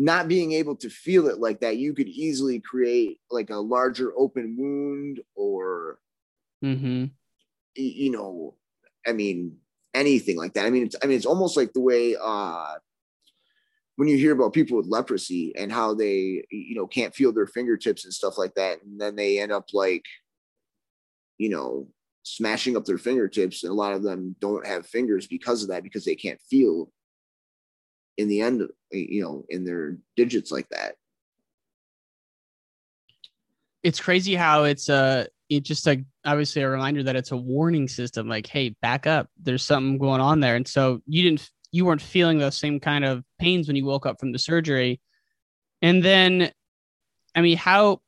not 0.00 0.28
being 0.28 0.52
able 0.52 0.76
to 0.76 0.88
feel 0.88 1.26
it 1.26 1.38
like 1.38 1.60
that 1.60 1.76
you 1.76 1.92
could 1.92 2.08
easily 2.08 2.60
create 2.60 3.18
like 3.30 3.50
a 3.50 3.56
larger 3.56 4.12
open 4.16 4.56
wound 4.56 5.20
or 5.34 5.98
mm-hmm. 6.64 7.06
you 7.74 8.10
know 8.10 8.54
i 9.06 9.12
mean 9.12 9.58
anything 9.94 10.36
like 10.36 10.54
that. 10.54 10.66
I 10.66 10.70
mean, 10.70 10.84
it's, 10.84 10.96
I 11.02 11.06
mean, 11.06 11.16
it's 11.16 11.26
almost 11.26 11.56
like 11.56 11.72
the 11.72 11.80
way 11.80 12.16
uh, 12.20 12.74
when 13.96 14.08
you 14.08 14.16
hear 14.16 14.32
about 14.32 14.52
people 14.52 14.76
with 14.76 14.86
leprosy 14.86 15.54
and 15.56 15.72
how 15.72 15.94
they, 15.94 16.44
you 16.50 16.74
know, 16.74 16.86
can't 16.86 17.14
feel 17.14 17.32
their 17.32 17.46
fingertips 17.46 18.04
and 18.04 18.14
stuff 18.14 18.38
like 18.38 18.54
that, 18.54 18.82
and 18.82 19.00
then 19.00 19.16
they 19.16 19.38
end 19.38 19.52
up 19.52 19.66
like, 19.72 20.04
you 21.36 21.48
know, 21.48 21.88
smashing 22.22 22.76
up 22.76 22.84
their 22.84 22.98
fingertips, 22.98 23.64
and 23.64 23.72
a 23.72 23.74
lot 23.74 23.92
of 23.92 24.02
them 24.02 24.36
don't 24.40 24.66
have 24.66 24.86
fingers 24.86 25.26
because 25.26 25.62
of 25.62 25.70
that 25.70 25.82
because 25.82 26.04
they 26.04 26.16
can't 26.16 26.40
feel 26.48 26.90
in 28.16 28.28
the 28.28 28.40
end, 28.40 28.62
you 28.90 29.22
know, 29.22 29.44
in 29.48 29.64
their 29.64 29.96
digits 30.16 30.50
like 30.50 30.68
that. 30.70 30.96
It's 33.82 34.00
crazy 34.00 34.34
how 34.34 34.64
it's 34.64 34.88
uh 34.88 35.26
it 35.48 35.62
just 35.62 35.86
like 35.86 36.04
obviously 36.24 36.62
a 36.62 36.68
reminder 36.68 37.02
that 37.04 37.16
it's 37.16 37.32
a 37.32 37.36
warning 37.36 37.88
system 37.88 38.28
like 38.28 38.46
hey 38.46 38.70
back 38.82 39.06
up. 39.06 39.28
There's 39.40 39.62
something 39.62 39.98
going 39.98 40.20
on 40.20 40.40
there. 40.40 40.56
And 40.56 40.66
so 40.66 41.00
you 41.06 41.22
didn't 41.22 41.48
you 41.70 41.84
weren't 41.84 42.02
feeling 42.02 42.38
those 42.38 42.56
same 42.56 42.80
kind 42.80 43.04
of 43.04 43.22
pains 43.38 43.66
when 43.66 43.76
you 43.76 43.84
woke 43.84 44.06
up 44.06 44.18
from 44.20 44.32
the 44.32 44.38
surgery. 44.38 45.00
And 45.82 46.02
then 46.02 46.52
i 47.34 47.40
mean 47.40 47.56
how 47.56 48.00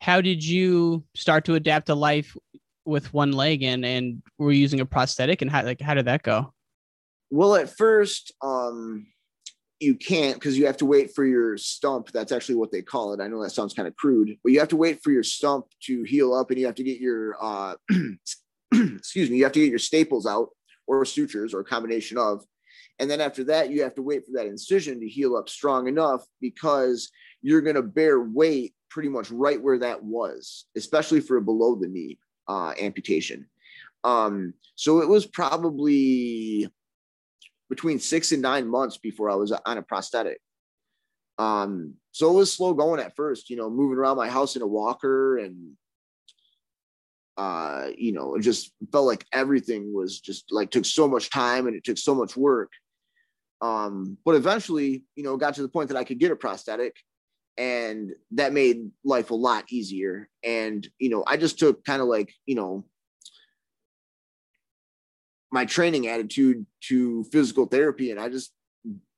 how 0.00 0.20
did 0.20 0.44
you 0.44 1.04
start 1.14 1.46
to 1.46 1.54
adapt 1.54 1.86
to 1.86 1.94
life 1.94 2.36
with 2.84 3.12
one 3.12 3.32
leg 3.32 3.62
and 3.62 3.84
and 3.84 4.22
were 4.38 4.52
using 4.52 4.80
a 4.80 4.86
prosthetic 4.86 5.42
and 5.42 5.50
how 5.50 5.62
like 5.64 5.80
how 5.80 5.94
did 5.94 6.06
that 6.06 6.22
go? 6.22 6.52
Well 7.30 7.56
at 7.56 7.76
first 7.76 8.32
um 8.42 9.06
you 9.80 9.94
can't 9.94 10.34
because 10.34 10.56
you 10.56 10.66
have 10.66 10.78
to 10.78 10.86
wait 10.86 11.14
for 11.14 11.24
your 11.24 11.58
stump. 11.58 12.10
That's 12.12 12.32
actually 12.32 12.54
what 12.54 12.72
they 12.72 12.82
call 12.82 13.12
it. 13.12 13.20
I 13.20 13.28
know 13.28 13.42
that 13.42 13.50
sounds 13.50 13.74
kind 13.74 13.86
of 13.86 13.96
crude, 13.96 14.36
but 14.42 14.52
you 14.52 14.58
have 14.58 14.68
to 14.68 14.76
wait 14.76 15.02
for 15.02 15.10
your 15.10 15.22
stump 15.22 15.66
to 15.82 16.02
heal 16.04 16.32
up 16.32 16.50
and 16.50 16.58
you 16.58 16.66
have 16.66 16.74
to 16.76 16.84
get 16.84 16.98
your, 16.98 17.36
uh, 17.40 17.74
excuse 18.72 19.30
me, 19.30 19.36
you 19.36 19.44
have 19.44 19.52
to 19.52 19.60
get 19.60 19.70
your 19.70 19.78
staples 19.78 20.26
out 20.26 20.48
or 20.86 21.04
sutures 21.04 21.52
or 21.52 21.60
a 21.60 21.64
combination 21.64 22.16
of. 22.16 22.44
And 22.98 23.10
then 23.10 23.20
after 23.20 23.44
that, 23.44 23.70
you 23.70 23.82
have 23.82 23.94
to 23.96 24.02
wait 24.02 24.24
for 24.24 24.32
that 24.34 24.46
incision 24.46 25.00
to 25.00 25.08
heal 25.08 25.36
up 25.36 25.50
strong 25.50 25.88
enough 25.88 26.24
because 26.40 27.10
you're 27.42 27.60
going 27.60 27.76
to 27.76 27.82
bear 27.82 28.20
weight 28.20 28.74
pretty 28.88 29.10
much 29.10 29.30
right 29.30 29.60
where 29.60 29.78
that 29.78 30.02
was, 30.02 30.64
especially 30.76 31.20
for 31.20 31.36
a 31.36 31.42
below 31.42 31.74
the 31.74 31.88
knee 31.88 32.18
uh, 32.48 32.72
amputation. 32.80 33.46
Um, 34.04 34.54
so 34.74 35.02
it 35.02 35.08
was 35.08 35.26
probably 35.26 36.70
between 37.68 37.98
six 37.98 38.32
and 38.32 38.42
nine 38.42 38.68
months 38.68 38.96
before 38.96 39.30
I 39.30 39.34
was 39.34 39.52
on 39.52 39.78
a 39.78 39.82
prosthetic. 39.82 40.40
Um, 41.38 41.94
so 42.12 42.30
it 42.30 42.34
was 42.34 42.52
slow 42.52 42.72
going 42.74 43.00
at 43.00 43.16
first, 43.16 43.50
you 43.50 43.56
know, 43.56 43.68
moving 43.68 43.98
around 43.98 44.16
my 44.16 44.28
house 44.28 44.56
in 44.56 44.62
a 44.62 44.66
walker 44.66 45.38
and 45.38 45.76
uh, 47.36 47.88
you 47.98 48.12
know, 48.12 48.34
it 48.34 48.40
just 48.40 48.72
felt 48.90 49.06
like 49.06 49.26
everything 49.32 49.94
was 49.94 50.20
just 50.20 50.50
like 50.50 50.70
took 50.70 50.86
so 50.86 51.06
much 51.06 51.28
time 51.28 51.66
and 51.66 51.76
it 51.76 51.84
took 51.84 51.98
so 51.98 52.14
much 52.14 52.36
work. 52.36 52.72
Um, 53.60 54.16
but 54.24 54.34
eventually, 54.34 55.04
you 55.14 55.22
know, 55.22 55.36
got 55.36 55.54
to 55.54 55.62
the 55.62 55.68
point 55.68 55.88
that 55.88 55.98
I 55.98 56.04
could 56.04 56.18
get 56.18 56.32
a 56.32 56.36
prosthetic 56.36 56.96
and 57.58 58.12
that 58.32 58.52
made 58.52 58.90
life 59.04 59.30
a 59.30 59.34
lot 59.34 59.64
easier. 59.70 60.28
And, 60.42 60.86
you 60.98 61.10
know, 61.10 61.24
I 61.26 61.36
just 61.36 61.58
took 61.58 61.84
kind 61.84 62.02
of 62.02 62.08
like, 62.08 62.32
you 62.46 62.54
know, 62.54 62.84
my 65.52 65.64
training 65.64 66.08
attitude 66.08 66.66
to 66.80 67.24
physical 67.24 67.66
therapy 67.66 68.10
and 68.10 68.20
i 68.20 68.28
just 68.28 68.52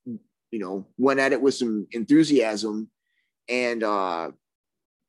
you 0.06 0.58
know 0.58 0.86
went 0.96 1.20
at 1.20 1.32
it 1.32 1.40
with 1.40 1.54
some 1.54 1.86
enthusiasm 1.92 2.88
and 3.48 3.82
uh 3.82 4.30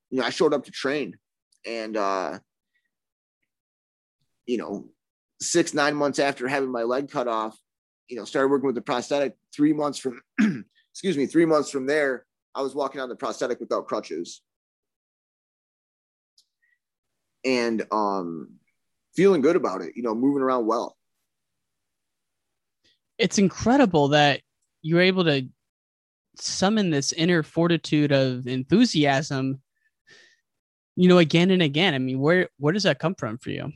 you 0.10 0.20
know 0.20 0.26
i 0.26 0.30
showed 0.30 0.54
up 0.54 0.64
to 0.64 0.72
train 0.72 1.18
and 1.66 1.98
uh 1.98 2.38
you 4.46 4.58
know 4.58 4.88
six 5.42 5.74
nine 5.74 5.96
months 5.96 6.20
after 6.20 6.48
having 6.48 6.72
my 6.72 6.84
leg 6.84 7.10
cut 7.10 7.28
off 7.28 7.58
you 8.10 8.18
know, 8.18 8.26
started 8.26 8.50
working 8.50 8.66
with 8.66 8.76
the 8.76 8.82
prosthetic 8.82 9.36
three 9.56 9.72
months 9.72 10.00
from, 10.00 10.20
excuse 10.92 11.16
me, 11.16 11.28
three 11.28 11.46
months 11.46 11.70
from 11.70 11.86
there, 11.86 12.26
I 12.56 12.62
was 12.62 12.76
walking 12.76 13.00
on 13.00 13.08
the 13.08 13.16
prosthetic 13.16 13.60
without 13.60 13.88
crutches. 13.88 14.42
And 17.46 17.86
um, 17.92 18.56
feeling 19.16 19.42
good 19.42 19.56
about 19.56 19.82
it, 19.82 19.94
you 19.96 20.04
know, 20.04 20.16
moving 20.16 20.42
around 20.42 20.66
well. 20.66 20.98
It's 23.20 23.38
incredible 23.38 24.08
that 24.10 24.42
you're 24.82 25.02
able 25.02 25.26
to 25.26 25.48
summon 26.38 26.90
this 26.90 27.12
inner 27.14 27.44
fortitude 27.44 28.12
of 28.12 28.48
enthusiasm 28.48 29.62
you 30.96 31.08
know 31.08 31.18
again 31.18 31.50
and 31.50 31.62
again. 31.62 31.94
I 31.94 31.98
mean 31.98 32.20
where 32.20 32.50
where 32.58 32.74
does 32.74 32.84
that 32.84 33.00
come 33.00 33.16
from 33.16 33.38
for 33.38 33.52
you? 33.52 33.72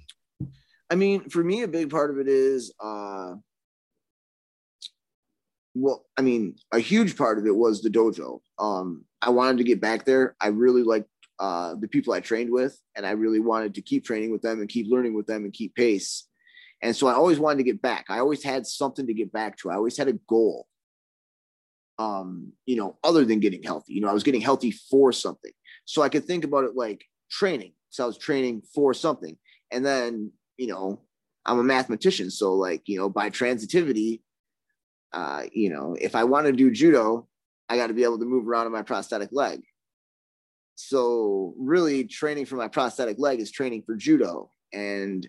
I 0.90 0.96
mean 0.96 1.30
for 1.30 1.42
me 1.42 1.62
a 1.62 1.68
big 1.70 1.90
part 1.90 2.12
of 2.12 2.20
it 2.20 2.28
is 2.28 2.74
uh 2.84 3.36
well 5.74 6.06
i 6.18 6.22
mean 6.22 6.56
a 6.72 6.80
huge 6.80 7.18
part 7.18 7.40
of 7.40 7.46
it 7.46 7.56
was 7.56 7.82
the 7.82 7.90
dojo. 7.90 8.42
Um 8.60 9.06
i 9.22 9.30
wanted 9.30 9.58
to 9.60 9.64
get 9.64 9.80
back 9.80 10.04
there. 10.04 10.36
I 10.42 10.48
really 10.48 10.84
liked 10.84 11.08
uh 11.40 11.76
the 11.80 11.88
people 11.88 12.14
i 12.14 12.20
trained 12.20 12.52
with 12.52 12.78
and 12.96 13.06
i 13.06 13.12
really 13.12 13.40
wanted 13.40 13.76
to 13.76 13.82
keep 13.82 14.06
training 14.06 14.32
with 14.32 14.42
them 14.42 14.60
and 14.60 14.70
keep 14.70 14.88
learning 14.90 15.16
with 15.16 15.26
them 15.26 15.46
and 15.46 15.54
keep 15.54 15.74
pace 15.76 16.28
and 16.84 16.96
so 16.96 17.08
i 17.08 17.14
always 17.14 17.40
wanted 17.40 17.58
to 17.58 17.64
get 17.64 17.82
back 17.82 18.06
i 18.10 18.20
always 18.20 18.44
had 18.44 18.68
something 18.68 19.08
to 19.08 19.14
get 19.14 19.32
back 19.32 19.58
to 19.58 19.72
i 19.72 19.76
always 19.76 19.98
had 19.98 20.08
a 20.08 20.14
goal 20.28 20.68
um, 22.00 22.54
you 22.66 22.76
know, 22.76 22.98
other 23.04 23.26
than 23.26 23.40
getting 23.40 23.64
healthy. 23.64 23.94
You 23.94 24.02
know, 24.02 24.10
I 24.10 24.14
was 24.14 24.24
getting 24.24 24.42
healthy 24.42 24.72
for 24.72 25.12
something. 25.12 25.52
So 25.86 26.02
I 26.02 26.10
could 26.10 26.26
think 26.26 26.44
about 26.44 26.64
it 26.64 26.76
like 26.76 27.06
training. 27.30 27.74
So 27.90 28.04
I 28.04 28.08
was 28.08 28.18
training 28.18 28.64
for 28.74 28.94
something. 28.94 29.38
And 29.72 29.86
then, 29.86 30.32
you 30.58 30.68
know, 30.68 31.02
I'm 31.46 31.60
a 31.60 31.64
mathematician. 31.64 32.32
So, 32.32 32.54
like, 32.54 32.84
you 32.88 32.98
know, 32.98 33.10
by 33.10 33.30
transitivity, 33.30 34.22
uh, 35.12 35.44
you 35.52 35.70
know, 35.70 35.96
if 36.00 36.16
I 36.16 36.24
want 36.24 36.48
to 36.48 36.54
do 36.54 36.72
judo, 36.72 37.28
I 37.70 37.78
got 37.78 37.88
to 37.88 37.94
be 37.94 38.04
able 38.04 38.20
to 38.20 38.26
move 38.26 38.48
around 38.48 38.66
on 38.66 38.72
my 38.72 38.82
prosthetic 38.82 39.30
leg. 39.32 39.62
So, 40.76 41.54
really, 41.58 42.06
training 42.06 42.46
for 42.46 42.56
my 42.56 42.68
prosthetic 42.68 43.20
leg 43.20 43.40
is 43.40 43.52
training 43.52 43.84
for 43.86 43.96
judo. 43.96 44.50
And 44.72 45.28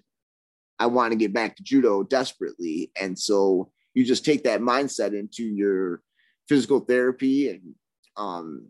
I 0.78 0.86
want 0.86 1.12
to 1.12 1.16
get 1.16 1.32
back 1.32 1.56
to 1.56 1.62
judo 1.62 2.02
desperately. 2.02 2.90
And 3.00 3.18
so, 3.18 3.70
you 3.94 4.04
just 4.04 4.24
take 4.24 4.44
that 4.44 4.60
mindset 4.60 5.18
into 5.18 5.44
your 5.44 6.02
physical 6.48 6.80
therapy 6.80 7.48
and 7.48 7.74
um 8.16 8.68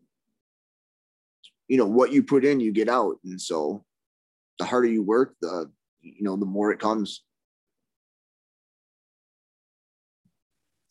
you 1.66 1.76
know 1.76 1.86
what 1.86 2.12
you 2.12 2.22
put 2.22 2.44
in 2.44 2.60
you 2.60 2.72
get 2.72 2.88
out. 2.88 3.16
And 3.24 3.40
so 3.40 3.84
the 4.58 4.64
harder 4.64 4.86
you 4.86 5.02
work 5.02 5.34
the 5.40 5.70
you 6.02 6.22
know 6.22 6.36
the 6.36 6.46
more 6.46 6.70
it 6.70 6.78
comes. 6.78 7.22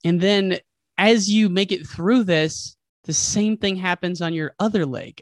And 0.03 0.19
then 0.19 0.59
as 0.97 1.29
you 1.29 1.47
make 1.47 1.71
it 1.71 1.87
through 1.87 2.23
this 2.23 2.75
the 3.05 3.13
same 3.13 3.57
thing 3.57 3.75
happens 3.75 4.21
on 4.21 4.33
your 4.33 4.53
other 4.59 4.85
leg. 4.85 5.21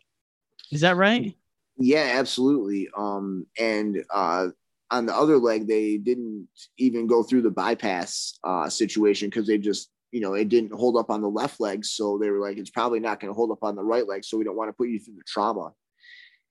Is 0.72 0.82
that 0.82 0.96
right? 0.96 1.36
Yeah 1.78 2.14
absolutely. 2.16 2.90
Um 2.98 3.46
and 3.60 4.04
uh 4.10 4.48
on 4.92 5.06
the 5.06 5.16
other 5.16 5.38
leg 5.38 5.68
they 5.68 5.98
didn't 5.98 6.48
even 6.78 7.08
go 7.08 7.24
through 7.24 7.42
the 7.42 7.50
bypass 7.50 8.38
uh 8.44 8.70
situation 8.70 9.30
because 9.30 9.48
they 9.48 9.58
just 9.58 9.90
you 10.12 10.20
know, 10.20 10.34
it 10.34 10.50
didn't 10.50 10.74
hold 10.74 10.98
up 10.98 11.10
on 11.10 11.22
the 11.22 11.30
left 11.30 11.60
leg. 11.60 11.86
So 11.86 12.18
they 12.18 12.30
were 12.30 12.40
like, 12.40 12.58
it's 12.58 12.70
probably 12.70 13.00
not 13.00 13.20
going 13.20 13.32
to 13.32 13.36
hold 13.36 13.52
up 13.52 13.64
on 13.64 13.76
the 13.76 13.84
right 13.84 14.06
leg. 14.06 14.26
So 14.26 14.38
we 14.38 14.44
don't 14.44 14.58
want 14.58 14.70
to 14.70 14.74
put 14.74 14.90
you 14.90 15.00
through 15.00 15.16
the 15.16 15.24
trauma. 15.26 15.72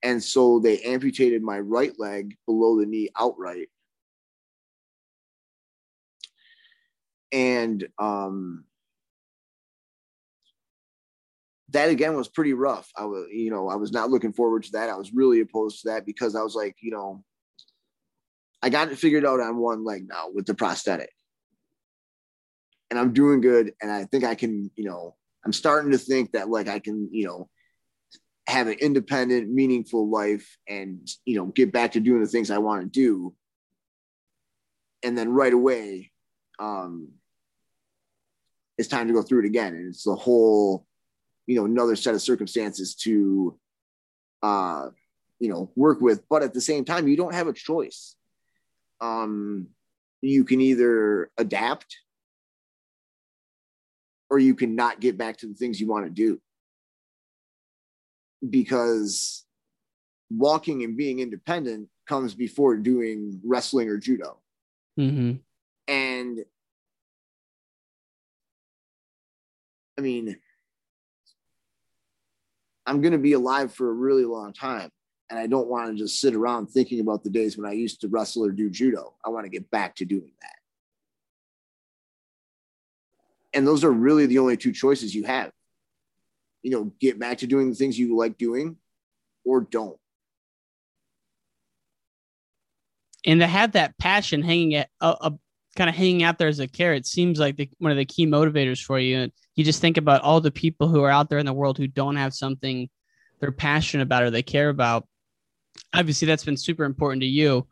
And 0.03 0.23
so 0.23 0.59
they 0.59 0.79
amputated 0.81 1.43
my 1.43 1.59
right 1.59 1.93
leg 1.99 2.35
below 2.47 2.79
the 2.79 2.87
knee 2.87 3.09
outright. 3.17 3.69
And 7.31 7.87
um, 7.99 8.65
that 11.69 11.89
again 11.89 12.15
was 12.15 12.27
pretty 12.27 12.53
rough. 12.53 12.89
I 12.97 13.05
was, 13.05 13.27
you 13.31 13.51
know, 13.51 13.69
I 13.69 13.75
was 13.75 13.91
not 13.91 14.09
looking 14.09 14.33
forward 14.33 14.63
to 14.63 14.71
that. 14.73 14.89
I 14.89 14.97
was 14.97 15.13
really 15.13 15.39
opposed 15.39 15.83
to 15.83 15.89
that 15.89 16.05
because 16.05 16.35
I 16.35 16.41
was 16.41 16.55
like, 16.55 16.75
you 16.81 16.91
know, 16.91 17.23
I 18.61 18.69
got 18.69 18.91
it 18.91 18.97
figured 18.97 19.25
out 19.25 19.39
on 19.39 19.57
one 19.57 19.83
leg 19.83 20.07
now 20.07 20.27
with 20.33 20.45
the 20.45 20.53
prosthetic 20.53 21.11
and 22.91 22.99
I'm 22.99 23.13
doing 23.13 23.41
good. 23.41 23.73
And 23.81 23.89
I 23.89 24.03
think 24.03 24.25
I 24.25 24.35
can, 24.35 24.69
you 24.75 24.83
know, 24.83 25.15
I'm 25.43 25.53
starting 25.53 25.91
to 25.93 25.97
think 25.97 26.33
that 26.33 26.49
like 26.49 26.67
I 26.67 26.79
can, 26.79 27.09
you 27.11 27.25
know, 27.25 27.49
have 28.47 28.67
an 28.67 28.73
independent, 28.73 29.49
meaningful 29.49 30.09
life 30.09 30.57
and, 30.67 31.07
you 31.25 31.37
know, 31.37 31.45
get 31.45 31.71
back 31.71 31.93
to 31.93 32.01
doing 32.01 32.21
the 32.21 32.27
things 32.27 32.51
I 32.51 32.57
want 32.57 32.81
to 32.81 32.87
do. 32.89 33.33
And 35.03 35.17
then 35.17 35.29
right 35.29 35.53
away, 35.53 36.11
um, 36.59 37.13
it's 38.77 38.89
time 38.89 39.07
to 39.07 39.13
go 39.13 39.21
through 39.21 39.43
it 39.43 39.47
again. 39.47 39.73
And 39.73 39.87
it's 39.87 40.03
the 40.03 40.15
whole, 40.15 40.85
you 41.47 41.55
know, 41.55 41.65
another 41.65 41.95
set 41.95 42.13
of 42.13 42.21
circumstances 42.21 42.93
to, 42.95 43.57
uh, 44.43 44.89
you 45.39 45.49
know, 45.49 45.71
work 45.75 46.01
with. 46.01 46.27
But 46.29 46.43
at 46.43 46.53
the 46.53 46.61
same 46.61 46.83
time, 46.83 47.07
you 47.07 47.15
don't 47.15 47.33
have 47.33 47.47
a 47.47 47.53
choice. 47.53 48.15
Um, 49.01 49.67
you 50.21 50.43
can 50.43 50.61
either 50.61 51.29
adapt 51.37 51.97
or 54.29 54.39
you 54.39 54.55
can 54.55 54.75
not 54.75 55.01
get 55.01 55.17
back 55.17 55.37
to 55.37 55.47
the 55.47 55.55
things 55.55 55.81
you 55.81 55.87
want 55.87 56.05
to 56.05 56.11
do. 56.11 56.39
Because 58.47 59.43
walking 60.29 60.83
and 60.83 60.95
being 60.95 61.19
independent 61.19 61.89
comes 62.07 62.33
before 62.33 62.77
doing 62.77 63.41
wrestling 63.43 63.89
or 63.89 63.97
judo. 63.97 64.37
Mm-hmm. 64.99 65.37
and 65.87 66.39
i 69.97 70.01
mean 70.01 70.35
i'm 72.85 73.01
going 73.01 73.13
to 73.13 73.17
be 73.17 73.31
alive 73.31 73.73
for 73.73 73.89
a 73.89 73.93
really 73.93 74.25
long 74.25 74.51
time 74.51 74.91
and 75.31 75.39
i 75.39 75.47
don't 75.47 75.69
want 75.69 75.89
to 75.89 76.03
just 76.03 76.19
sit 76.19 76.35
around 76.35 76.67
thinking 76.67 76.99
about 76.99 77.23
the 77.23 77.29
days 77.29 77.57
when 77.57 77.67
i 77.67 77.73
used 77.73 78.01
to 78.01 78.07
wrestle 78.09 78.45
or 78.45 78.51
do 78.51 78.69
judo. 78.69 79.13
I 79.25 79.29
want 79.29 79.45
to 79.45 79.49
get 79.49 79.71
back 79.71 79.95
to 79.95 80.05
doing 80.05 80.31
that. 80.41 80.55
And 83.53 83.65
those 83.65 83.83
are 83.83 83.91
really 83.91 84.27
the 84.27 84.39
only 84.39 84.57
two 84.57 84.71
choices 84.71 85.15
you 85.15 85.23
have. 85.23 85.51
You 86.61 86.71
know 86.71 86.91
get 86.99 87.17
back 87.17 87.39
to 87.39 87.47
doing 87.47 87.69
the 87.69 87.75
things 87.75 87.97
you 87.97 88.15
like 88.15 88.37
doing 88.37 88.77
or 89.43 89.61
don't. 89.61 89.97
And 93.25 93.39
to 93.39 93.47
have 93.47 93.73
that 93.73 93.97
passion 93.97 94.41
hanging 94.41 94.75
at 94.75 94.89
uh, 94.99 95.15
uh, 95.21 95.31
kind 95.75 95.89
of 95.89 95.95
hanging 95.95 96.23
out 96.23 96.37
there 96.37 96.47
as 96.47 96.59
a 96.59 96.67
carrot 96.67 97.05
seems 97.05 97.39
like 97.39 97.55
the, 97.55 97.69
one 97.77 97.91
of 97.91 97.97
the 97.97 98.05
key 98.05 98.27
motivators 98.27 98.83
for 98.83 98.99
you. 98.99 99.19
And 99.19 99.31
you 99.55 99.63
just 99.63 99.79
think 99.79 99.97
about 99.97 100.21
all 100.21 100.41
the 100.41 100.51
people 100.51 100.87
who 100.87 101.03
are 101.03 101.11
out 101.11 101.29
there 101.29 101.39
in 101.39 101.45
the 101.45 101.53
world 101.53 101.77
who 101.77 101.87
don't 101.87 102.15
have 102.15 102.33
something 102.33 102.89
they're 103.39 103.51
passionate 103.51 104.03
about 104.03 104.23
or 104.23 104.31
they 104.31 104.43
care 104.43 104.69
about 104.69 105.07
obviously 105.93 106.25
that's 106.25 106.45
been 106.45 106.57
super 106.57 106.83
important 106.83 107.21
to 107.21 107.27
you 107.27 107.67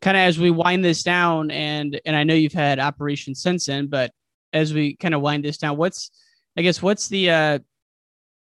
kind 0.00 0.16
of 0.16 0.22
as 0.22 0.38
we 0.38 0.50
wind 0.50 0.84
this 0.84 1.02
down 1.02 1.50
and 1.50 2.00
and 2.04 2.16
i 2.16 2.24
know 2.24 2.34
you've 2.34 2.52
had 2.52 2.78
operations 2.78 3.42
since 3.42 3.66
then 3.66 3.86
but 3.86 4.12
as 4.52 4.74
we 4.74 4.96
kind 4.96 5.14
of 5.14 5.20
wind 5.20 5.44
this 5.44 5.58
down, 5.58 5.76
what's 5.76 6.10
I 6.56 6.62
guess 6.62 6.82
what's 6.82 7.08
the 7.08 7.30
uh 7.30 7.58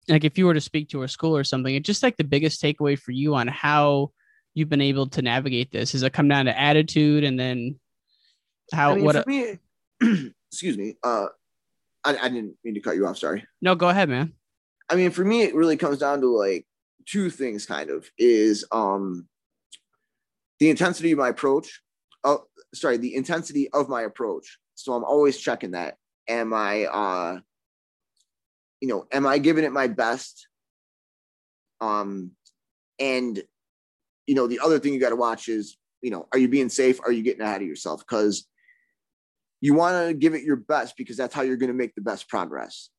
like 0.07 0.23
if 0.23 0.37
you 0.37 0.45
were 0.45 0.53
to 0.53 0.61
speak 0.61 0.89
to 0.89 1.03
a 1.03 1.07
school 1.07 1.35
or 1.35 1.43
something, 1.43 1.73
it's 1.73 1.85
just 1.85 2.03
like 2.03 2.17
the 2.17 2.23
biggest 2.23 2.61
takeaway 2.61 2.97
for 2.97 3.11
you 3.11 3.35
on 3.35 3.47
how 3.47 4.11
you've 4.53 4.69
been 4.69 4.81
able 4.81 5.07
to 5.07 5.21
navigate 5.21 5.71
this? 5.71 5.95
Is 5.95 6.03
it 6.03 6.13
come 6.13 6.27
down 6.27 6.45
to 6.45 6.57
attitude 6.57 7.23
and 7.23 7.39
then 7.39 7.79
how 8.71 8.91
I 8.91 8.95
mean, 8.95 9.05
what 9.05 9.23
for 9.23 9.29
me, 9.29 9.59
excuse 10.51 10.77
me, 10.77 10.97
uh 11.03 11.27
I, 12.03 12.17
I 12.17 12.29
didn't 12.29 12.55
mean 12.63 12.75
to 12.75 12.81
cut 12.81 12.95
you 12.95 13.07
off, 13.07 13.17
sorry. 13.17 13.45
No, 13.61 13.73
go 13.73 13.89
ahead, 13.89 14.09
man. 14.09 14.33
I 14.87 14.95
mean, 14.95 15.09
for 15.09 15.25
me, 15.25 15.41
it 15.41 15.55
really 15.55 15.77
comes 15.77 15.97
down 15.97 16.21
to 16.21 16.27
like 16.27 16.67
two 17.05 17.29
things 17.29 17.65
kind 17.65 17.89
of 17.89 18.09
is 18.17 18.65
um 18.71 19.27
the 20.59 20.69
intensity 20.69 21.11
of 21.11 21.17
my 21.17 21.29
approach. 21.29 21.81
Oh, 22.23 22.45
sorry, 22.73 22.97
the 22.97 23.15
intensity 23.15 23.69
of 23.71 23.89
my 23.89 24.03
approach. 24.03 24.57
So 24.75 24.93
I'm 24.93 25.03
always 25.03 25.37
checking 25.37 25.71
that. 25.71 25.97
Am 26.27 26.53
I, 26.53 26.85
uh, 26.85 27.39
you 28.81 28.87
know, 28.87 29.05
am 29.11 29.27
I 29.27 29.37
giving 29.37 29.63
it 29.63 29.71
my 29.71 29.87
best? 29.87 30.47
Um, 31.81 32.31
and 32.99 33.41
you 34.27 34.35
know, 34.35 34.47
the 34.47 34.59
other 34.63 34.79
thing 34.79 34.93
you 34.93 34.99
got 34.99 35.09
to 35.09 35.15
watch 35.15 35.49
is, 35.49 35.77
you 36.01 36.09
know, 36.09 36.27
are 36.31 36.39
you 36.39 36.47
being 36.47 36.69
safe? 36.69 36.99
Are 37.01 37.11
you 37.11 37.21
getting 37.21 37.41
ahead 37.41 37.61
of 37.61 37.67
yourself? 37.67 37.99
Because 37.99 38.47
you 39.61 39.73
want 39.73 40.07
to 40.07 40.13
give 40.13 40.33
it 40.33 40.43
your 40.43 40.55
best 40.55 40.97
because 40.97 41.17
that's 41.17 41.33
how 41.33 41.41
you're 41.41 41.57
going 41.57 41.71
to 41.71 41.77
make 41.77 41.95
the 41.95 42.01
best 42.01 42.27
progress. 42.27 42.89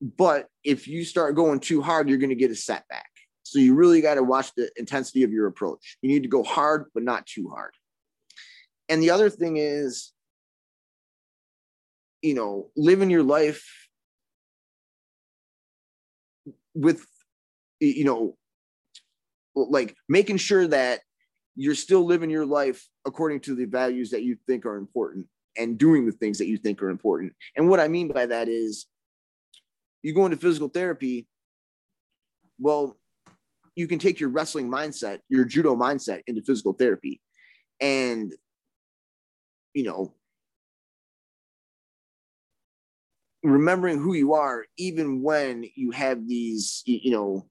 But 0.00 0.48
if 0.62 0.86
you 0.86 1.04
start 1.04 1.36
going 1.36 1.60
too 1.60 1.80
hard, 1.80 2.08
you're 2.08 2.18
going 2.18 2.30
to 2.30 2.36
get 2.36 2.50
a 2.50 2.56
setback. 2.56 3.08
So 3.44 3.58
you 3.58 3.74
really 3.74 4.00
got 4.00 4.14
to 4.14 4.22
watch 4.22 4.52
the 4.56 4.70
intensity 4.76 5.22
of 5.22 5.30
your 5.30 5.46
approach. 5.46 5.98
You 6.02 6.08
need 6.08 6.22
to 6.24 6.28
go 6.28 6.42
hard, 6.42 6.86
but 6.94 7.02
not 7.02 7.26
too 7.26 7.48
hard. 7.54 7.72
And 8.88 9.02
the 9.02 9.10
other 9.10 9.30
thing 9.30 9.58
is, 9.58 10.12
you 12.22 12.34
know, 12.34 12.70
living 12.74 13.10
your 13.10 13.22
life 13.22 13.64
with, 16.74 17.04
you 17.80 18.04
know, 18.04 18.36
like 19.54 19.94
making 20.08 20.38
sure 20.38 20.66
that 20.66 21.00
you're 21.54 21.74
still 21.74 22.04
living 22.04 22.30
your 22.30 22.46
life 22.46 22.88
according 23.06 23.40
to 23.40 23.54
the 23.54 23.66
values 23.66 24.10
that 24.10 24.22
you 24.22 24.36
think 24.46 24.66
are 24.66 24.76
important 24.76 25.26
and 25.56 25.78
doing 25.78 26.06
the 26.06 26.12
things 26.12 26.38
that 26.38 26.46
you 26.46 26.56
think 26.56 26.82
are 26.82 26.88
important. 26.88 27.32
And 27.56 27.68
what 27.68 27.78
I 27.78 27.88
mean 27.88 28.08
by 28.08 28.26
that 28.26 28.48
is 28.48 28.86
you 30.02 30.14
go 30.14 30.24
into 30.24 30.36
physical 30.36 30.68
therapy, 30.68 31.28
well, 32.58 32.96
you 33.76 33.88
can 33.88 33.98
take 33.98 34.20
your 34.20 34.30
wrestling 34.30 34.70
mindset, 34.70 35.18
your 35.28 35.44
judo 35.44 35.74
mindset 35.74 36.22
into 36.26 36.42
physical 36.42 36.72
therapy. 36.72 37.20
And, 37.80 38.32
you 39.74 39.82
know, 39.82 40.14
remembering 43.42 43.98
who 43.98 44.14
you 44.14 44.34
are, 44.34 44.64
even 44.78 45.22
when 45.22 45.64
you 45.74 45.90
have 45.90 46.26
these, 46.26 46.82
you 46.86 47.10
know, 47.10 47.46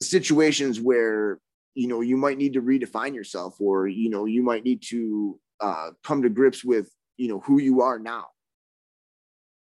situations 0.00 0.80
where, 0.80 1.38
you 1.74 1.88
know, 1.88 2.00
you 2.00 2.16
might 2.16 2.38
need 2.38 2.54
to 2.54 2.62
redefine 2.62 3.14
yourself 3.14 3.56
or, 3.60 3.86
you 3.86 4.10
know, 4.10 4.24
you 4.24 4.42
might 4.42 4.64
need 4.64 4.82
to 4.88 5.38
uh, 5.60 5.90
come 6.04 6.22
to 6.22 6.30
grips 6.30 6.64
with, 6.64 6.90
you 7.16 7.28
know, 7.28 7.40
who 7.40 7.60
you 7.60 7.82
are 7.82 7.98
now. 7.98 8.26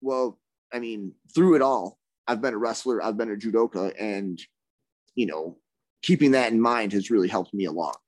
Well, 0.01 0.39
I 0.73 0.79
mean, 0.79 1.13
through 1.35 1.57
it 1.57 1.63
all, 1.63 1.99
I've 2.31 2.41
been 2.41 2.55
a 2.55 2.59
wrestler, 2.59 3.03
I've 3.03 3.17
been 3.17 3.33
a 3.33 3.35
judoka, 3.35 3.93
and 3.99 4.41
you 5.17 5.27
know, 5.27 5.59
keeping 6.01 6.31
that 6.31 6.53
in 6.53 6.61
mind 6.61 6.93
has 6.93 7.11
really 7.11 7.27
helped 7.27 7.53
me 7.53 7.65
a 7.65 7.73
lot. 7.73 7.99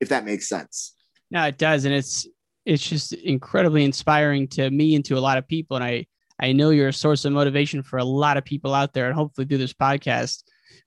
If 0.00 0.08
that 0.08 0.24
makes 0.24 0.48
sense. 0.48 0.94
No, 1.30 1.44
it 1.44 1.58
does, 1.58 1.84
and 1.84 1.94
it's 1.94 2.26
it's 2.64 2.88
just 2.88 3.12
incredibly 3.12 3.84
inspiring 3.84 4.48
to 4.48 4.70
me 4.70 4.94
and 4.94 5.04
to 5.04 5.18
a 5.18 5.20
lot 5.20 5.36
of 5.36 5.46
people. 5.46 5.76
And 5.76 5.84
I 5.84 6.06
I 6.40 6.52
know 6.52 6.70
you're 6.70 6.88
a 6.88 6.92
source 6.92 7.26
of 7.26 7.34
motivation 7.34 7.82
for 7.82 7.98
a 7.98 8.04
lot 8.04 8.38
of 8.38 8.44
people 8.46 8.72
out 8.72 8.94
there. 8.94 9.06
And 9.06 9.14
hopefully 9.14 9.46
through 9.46 9.58
this 9.58 9.74
podcast, 9.74 10.42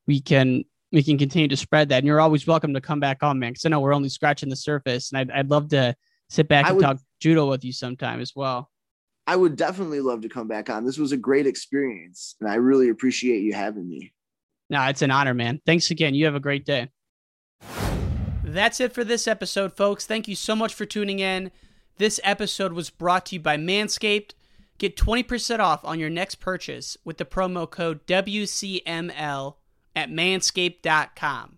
we 0.07 0.19
can 0.19 0.63
we 0.91 1.03
can 1.03 1.19
continue 1.19 1.47
to 1.47 1.57
spread 1.57 1.89
that. 1.89 1.99
And 1.99 2.07
you're 2.07 2.21
always 2.21 2.47
welcome 2.47 2.73
to 2.73 2.81
come 2.81 2.99
back 2.99 3.21
on, 3.21 3.37
man. 3.37 3.51
Because 3.51 3.65
I 3.65 3.69
know 3.69 3.81
we're 3.81 3.93
only 3.93 4.09
scratching 4.09 4.49
the 4.49 4.55
surface, 4.55 5.11
and 5.11 5.19
I'd 5.19 5.31
I'd 5.31 5.51
love 5.51 5.69
to 5.69 5.95
sit 6.31 6.47
back 6.47 6.65
and 6.65 6.77
would, 6.77 6.83
talk 6.83 6.97
judo 7.19 7.47
with 7.47 7.63
you 7.63 7.71
sometime 7.71 8.19
as 8.19 8.33
well. 8.35 8.71
I 9.27 9.35
would 9.35 9.57
definitely 9.57 9.99
love 9.99 10.21
to 10.21 10.29
come 10.29 10.47
back 10.47 10.69
on. 10.69 10.85
This 10.85 10.97
was 10.97 11.11
a 11.11 11.17
great 11.17 11.45
experience, 11.45 12.35
and 12.39 12.49
I 12.49 12.55
really 12.55 12.87
appreciate 12.89 13.41
you 13.41 13.53
having 13.53 13.87
me. 13.87 14.13
No, 14.69 14.81
it's 14.83 15.01
an 15.01 15.11
honor, 15.11 15.33
man. 15.33 15.61
Thanks 15.65 15.91
again. 15.91 16.15
You 16.15 16.25
have 16.25 16.35
a 16.35 16.39
great 16.39 16.65
day. 16.65 16.89
That's 18.43 18.79
it 18.79 18.93
for 18.93 19.03
this 19.03 19.27
episode, 19.27 19.75
folks. 19.75 20.05
Thank 20.05 20.29
you 20.29 20.35
so 20.35 20.55
much 20.55 20.73
for 20.73 20.85
tuning 20.85 21.19
in. 21.19 21.51
This 21.97 22.19
episode 22.23 22.71
was 22.71 22.89
brought 22.89 23.25
to 23.27 23.35
you 23.35 23.41
by 23.41 23.57
Manscaped. 23.57 24.31
Get 24.77 24.95
20% 24.95 25.59
off 25.59 25.83
on 25.83 25.99
your 25.99 26.09
next 26.09 26.35
purchase 26.35 26.97
with 27.03 27.17
the 27.17 27.25
promo 27.25 27.69
code 27.69 28.05
WCML 28.07 29.55
at 29.95 30.09
manscaped.com. 30.09 31.56